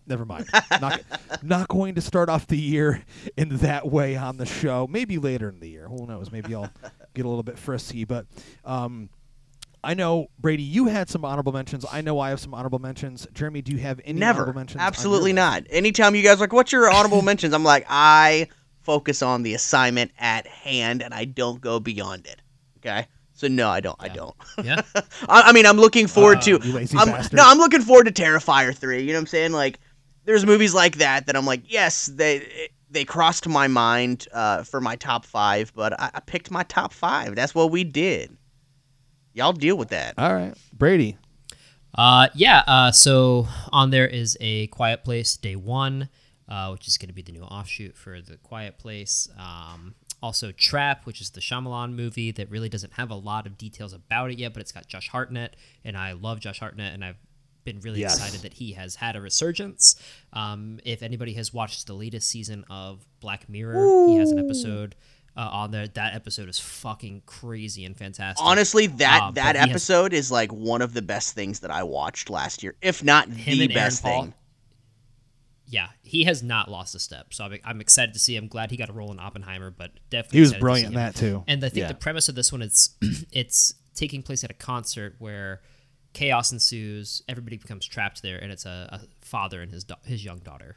[0.06, 0.46] never mind.
[0.80, 1.00] not,
[1.42, 3.02] not going to start off the year
[3.36, 4.86] in that way on the show.
[4.86, 5.88] Maybe later in the year.
[5.88, 6.30] Who knows?
[6.32, 6.70] Maybe I'll
[7.14, 8.04] get a little bit frisky.
[8.04, 8.26] But
[8.64, 9.08] um,
[9.84, 11.84] I know Brady, you had some honorable mentions.
[11.90, 13.26] I know I have some honorable mentions.
[13.32, 14.42] Jeremy, do you have any Never.
[14.42, 14.80] honorable mentions?
[14.80, 15.64] on Absolutely not.
[15.70, 17.54] Anytime you guys are like, what's your honorable mentions?
[17.54, 18.48] I'm like, I
[18.82, 22.40] focus on the assignment at hand and I don't go beyond it.
[22.78, 23.06] Okay.
[23.32, 23.96] So no, I don't.
[24.00, 24.34] I don't.
[24.64, 24.80] Yeah.
[25.28, 26.50] I, I mean, I'm looking forward Uh, to.
[26.62, 29.00] you lazy I'm, no, I'm looking forward to Terrifier three.
[29.02, 29.52] You know what I'm saying?
[29.52, 29.78] Like,
[30.26, 34.80] there's movies like that that I'm like, yes, they they crossed my mind uh, for
[34.80, 37.34] my top five, but I, I picked my top five.
[37.34, 38.36] That's what we did.
[39.32, 40.14] Y'all deal with that.
[40.18, 41.16] All right, Brady.
[41.94, 42.62] Uh, yeah.
[42.66, 46.08] Uh, so on there is a Quiet Place Day One,
[46.48, 49.28] uh, which is going to be the new offshoot for the Quiet Place.
[49.38, 53.56] Um, also Trap, which is the Shyamalan movie that really doesn't have a lot of
[53.58, 57.04] details about it yet, but it's got Josh Hartnett, and I love Josh Hartnett, and
[57.04, 57.18] I've
[57.66, 58.16] been really Yes.
[58.16, 59.94] excited that he has had a resurgence.
[60.32, 64.94] Um, if anybody has watched the latest season of Black Mirror, he has an episode.
[65.36, 68.42] Uh, on there, that episode is fucking crazy and fantastic.
[68.42, 71.70] Honestly, that Uh, that he has- episode is like one of the best things that
[71.70, 74.22] I watched last year, if not the best Paul.
[74.22, 74.34] thing.
[75.68, 77.34] yeah, he has not lost a step.
[77.34, 78.36] So I'm, I'm excited to see.
[78.36, 81.14] I'm glad he got a role in Oppenheimer, but definitely He was brilliant in that
[81.16, 81.42] too.
[81.48, 81.88] And I think Yeah.
[81.88, 82.90] the premise of this one is
[83.32, 85.60] it's taking place at a concert where
[86.16, 90.24] chaos ensues, everybody becomes trapped there, and it's a, a father and his da- his
[90.24, 90.76] young daughter.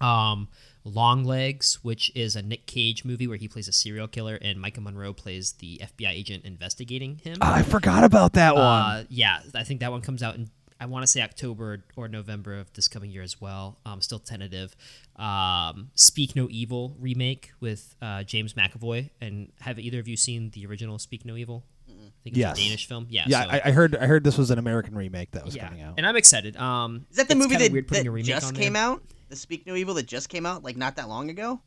[0.00, 0.48] Um,
[0.84, 4.58] Long Legs, which is a Nick Cage movie where he plays a serial killer, and
[4.58, 7.36] Maika Monroe plays the FBI agent investigating him.
[7.42, 8.64] I forgot about that one.
[8.64, 10.50] Uh, yeah, I think that one comes out in
[10.80, 13.78] I want to say October or November of this coming year as well.
[13.86, 14.74] Um, still tentative.
[15.16, 19.10] Um, Speak No Evil remake with uh, James McAvoy.
[19.20, 21.64] And have either of you seen the original Speak No Evil?
[22.06, 22.58] I think it's Yes.
[22.58, 23.06] a Danish film.
[23.10, 23.24] Yeah.
[23.26, 23.96] yeah, so- I, I heard.
[23.96, 25.66] I heard this was an American remake that was yeah.
[25.68, 25.94] coming out.
[25.96, 26.56] And I'm excited.
[26.56, 28.82] Um, Is that the movie that, weird that just came there.
[28.82, 29.02] out?
[29.28, 31.60] The Speak No Evil that just came out, like not that long ago?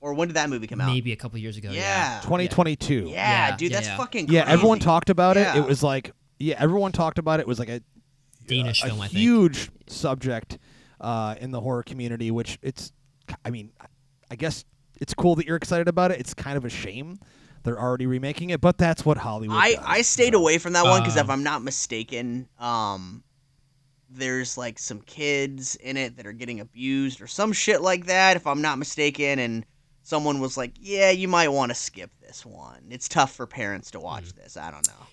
[0.00, 0.92] Or when did that movie come out?
[0.92, 1.70] Maybe a couple years ago.
[1.70, 1.80] Yeah.
[2.16, 2.20] Yeah.
[2.24, 2.94] 2022.
[2.94, 3.96] Yeah, Yeah, dude, that's yeah.
[3.96, 5.40] fucking Yeah, everyone talked about it.
[5.40, 5.56] Yeah.
[5.58, 7.44] It was like, yeah, everyone talked about it.
[7.44, 7.80] It was like a
[8.46, 9.18] Danish a film, I think.
[9.18, 10.58] huge subject
[11.00, 12.30] uh, in the horror community.
[12.30, 12.92] Which it's,
[13.46, 13.72] I mean,
[14.30, 14.66] I guess
[15.00, 16.20] it's cool that you're excited about it.
[16.20, 17.18] It's kind of a shame
[17.64, 19.56] they're already remaking it, but that's what Hollywood.
[19.56, 20.38] I, does, I stayed so.
[20.40, 23.24] away from that one because if Um, I'm not mistaken, um,
[24.10, 28.36] there's like some kids in it that are getting abused or some shit like that.
[28.36, 29.64] If I'm not mistaken, and
[30.02, 32.84] someone was like, "Yeah, you might want to skip this one.
[32.90, 34.36] It's tough for parents to watch Hmm.
[34.42, 35.06] this." I don't know.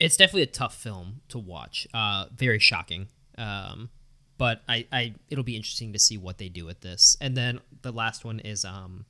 [0.00, 1.86] it's definitely a tough film to watch.
[1.94, 3.06] Uh, very shocking.
[3.38, 3.90] Um,
[4.38, 7.16] but I, I, it'll be interesting to see what they do with this.
[7.20, 9.06] And then the last one is um,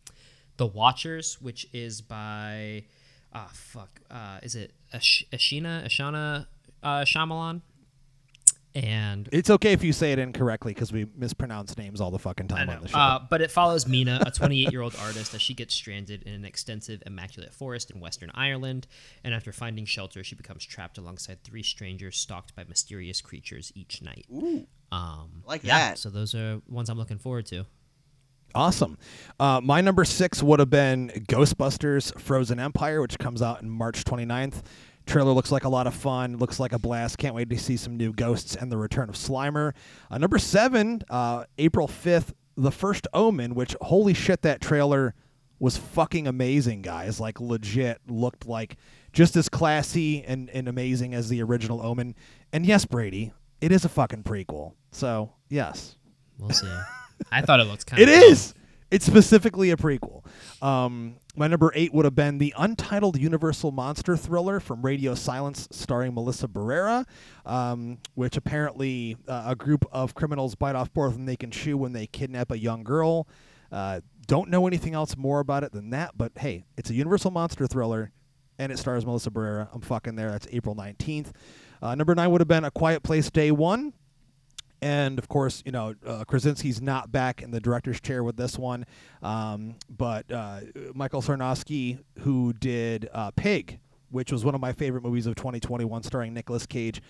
[0.56, 2.84] The Watchers, which is by,
[3.32, 6.46] ah, fuck, uh, is it Ash- Ashina, Ashana,
[6.82, 7.60] uh, Shyamalan?
[8.76, 12.48] And It's okay if you say it incorrectly because we mispronounce names all the fucking
[12.48, 12.98] time on the show.
[12.98, 16.32] Uh, but it follows Mina, a 28 year old artist, as she gets stranded in
[16.34, 18.88] an extensive, immaculate forest in Western Ireland.
[19.22, 24.02] And after finding shelter, she becomes trapped alongside three strangers stalked by mysterious creatures each
[24.02, 24.26] night.
[24.32, 25.98] Ooh, Um, like yeah, that.
[25.98, 27.66] So those are ones I'm looking forward to.
[28.54, 28.98] Awesome.
[29.40, 34.04] Uh, my number six would have been Ghostbusters Frozen Empire, which comes out in March
[34.04, 34.62] 29th.
[35.06, 36.36] Trailer looks like a lot of fun.
[36.38, 37.18] Looks like a blast.
[37.18, 39.72] Can't wait to see some new ghosts and the return of Slimer.
[40.10, 45.14] Uh, number seven, uh, April 5th, The First Omen, which, holy shit, that trailer
[45.58, 47.20] was fucking amazing, guys.
[47.20, 48.76] Like, legit looked like
[49.12, 52.14] just as classy and, and amazing as the original Omen.
[52.52, 54.72] And yes, Brady, it is a fucking prequel.
[54.92, 55.96] So, yes.
[56.38, 56.72] We'll see.
[57.30, 58.14] I thought it looked kind It of.
[58.14, 58.54] is.
[58.90, 60.24] It's specifically a prequel.
[60.62, 65.66] Um, my number eight would have been the untitled Universal monster thriller from Radio Silence,
[65.72, 67.04] starring Melissa Barrera,
[67.44, 71.76] um, which apparently uh, a group of criminals bite off more than they can chew
[71.76, 73.26] when they kidnap a young girl.
[73.72, 77.32] Uh, don't know anything else more about it than that, but hey, it's a Universal
[77.32, 78.12] monster thriller,
[78.60, 79.68] and it stars Melissa Barrera.
[79.72, 80.30] I'm fucking there.
[80.30, 81.32] That's April 19th.
[81.82, 83.92] Uh, number nine would have been A Quiet Place Day One.
[84.82, 88.58] And of course, you know, uh, Krasinski's not back in the director's chair with this
[88.58, 88.84] one.
[89.22, 90.60] Um, but uh,
[90.94, 93.78] Michael Sarnoski, who did uh, Pig,
[94.10, 97.00] which was one of my favorite movies of 2021, starring Nicolas Cage,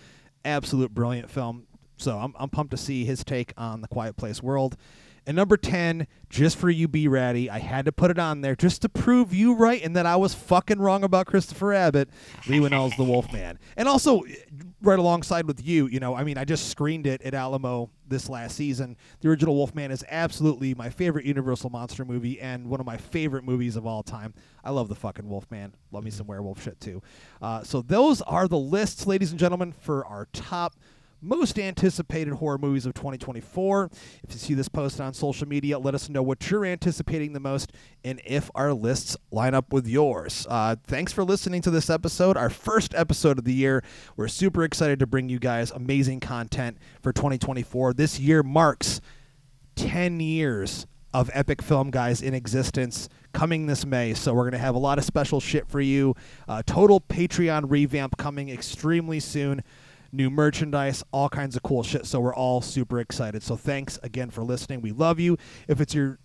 [0.44, 1.66] absolute brilliant film.
[1.96, 4.76] So I'm, I'm pumped to see his take on the Quiet Place world.
[5.26, 8.82] And number 10, just for you, Brady, I had to put it on there just
[8.82, 12.10] to prove you right and that I was fucking wrong about Christopher Abbott,
[12.48, 13.58] Leigh Whannell's The Wolfman.
[13.76, 14.22] And also,
[14.82, 18.28] right alongside with you, you know, I mean, I just screened it at Alamo this
[18.28, 18.96] last season.
[19.20, 23.44] The original Wolfman is absolutely my favorite Universal monster movie and one of my favorite
[23.44, 24.34] movies of all time.
[24.62, 25.74] I love the fucking Wolfman.
[25.90, 27.02] Love me some werewolf shit too.
[27.40, 30.74] Uh, so those are the lists, ladies and gentlemen, for our top
[31.24, 33.90] most anticipated horror movies of 2024.
[34.22, 37.40] If you see this post on social media, let us know what you're anticipating the
[37.40, 37.72] most
[38.04, 40.46] and if our lists line up with yours.
[40.48, 43.82] Uh, thanks for listening to this episode, our first episode of the year.
[44.16, 47.94] We're super excited to bring you guys amazing content for 2024.
[47.94, 49.00] This year marks
[49.76, 54.14] 10 years of Epic Film Guys in existence coming this May.
[54.14, 56.14] So we're going to have a lot of special shit for you.
[56.48, 59.62] Uh, total Patreon revamp coming extremely soon.
[60.14, 62.06] New merchandise, all kinds of cool shit.
[62.06, 63.42] So we're all super excited.
[63.42, 64.80] So thanks again for listening.
[64.80, 65.36] We love you.
[65.66, 66.20] If it's your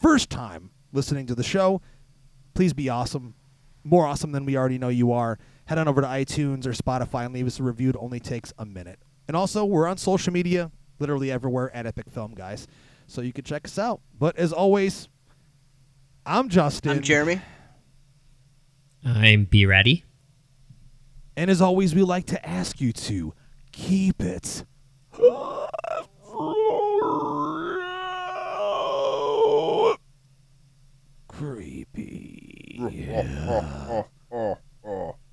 [0.00, 1.80] first time listening to the show,
[2.54, 3.34] please be awesome.
[3.84, 5.38] More awesome than we already know you are.
[5.66, 7.90] Head on over to iTunes or Spotify and leave us a review.
[7.90, 8.98] It only takes a minute.
[9.28, 12.66] And also, we're on social media, literally everywhere at Epic Film Guys.
[13.06, 14.00] So you can check us out.
[14.18, 15.08] But as always,
[16.26, 16.90] I'm Justin.
[16.90, 17.40] I'm Jeremy.
[19.04, 20.04] I'm Brady.
[21.38, 23.32] And as always, we like to ask you to
[23.70, 24.64] keep it
[31.28, 32.80] creepy.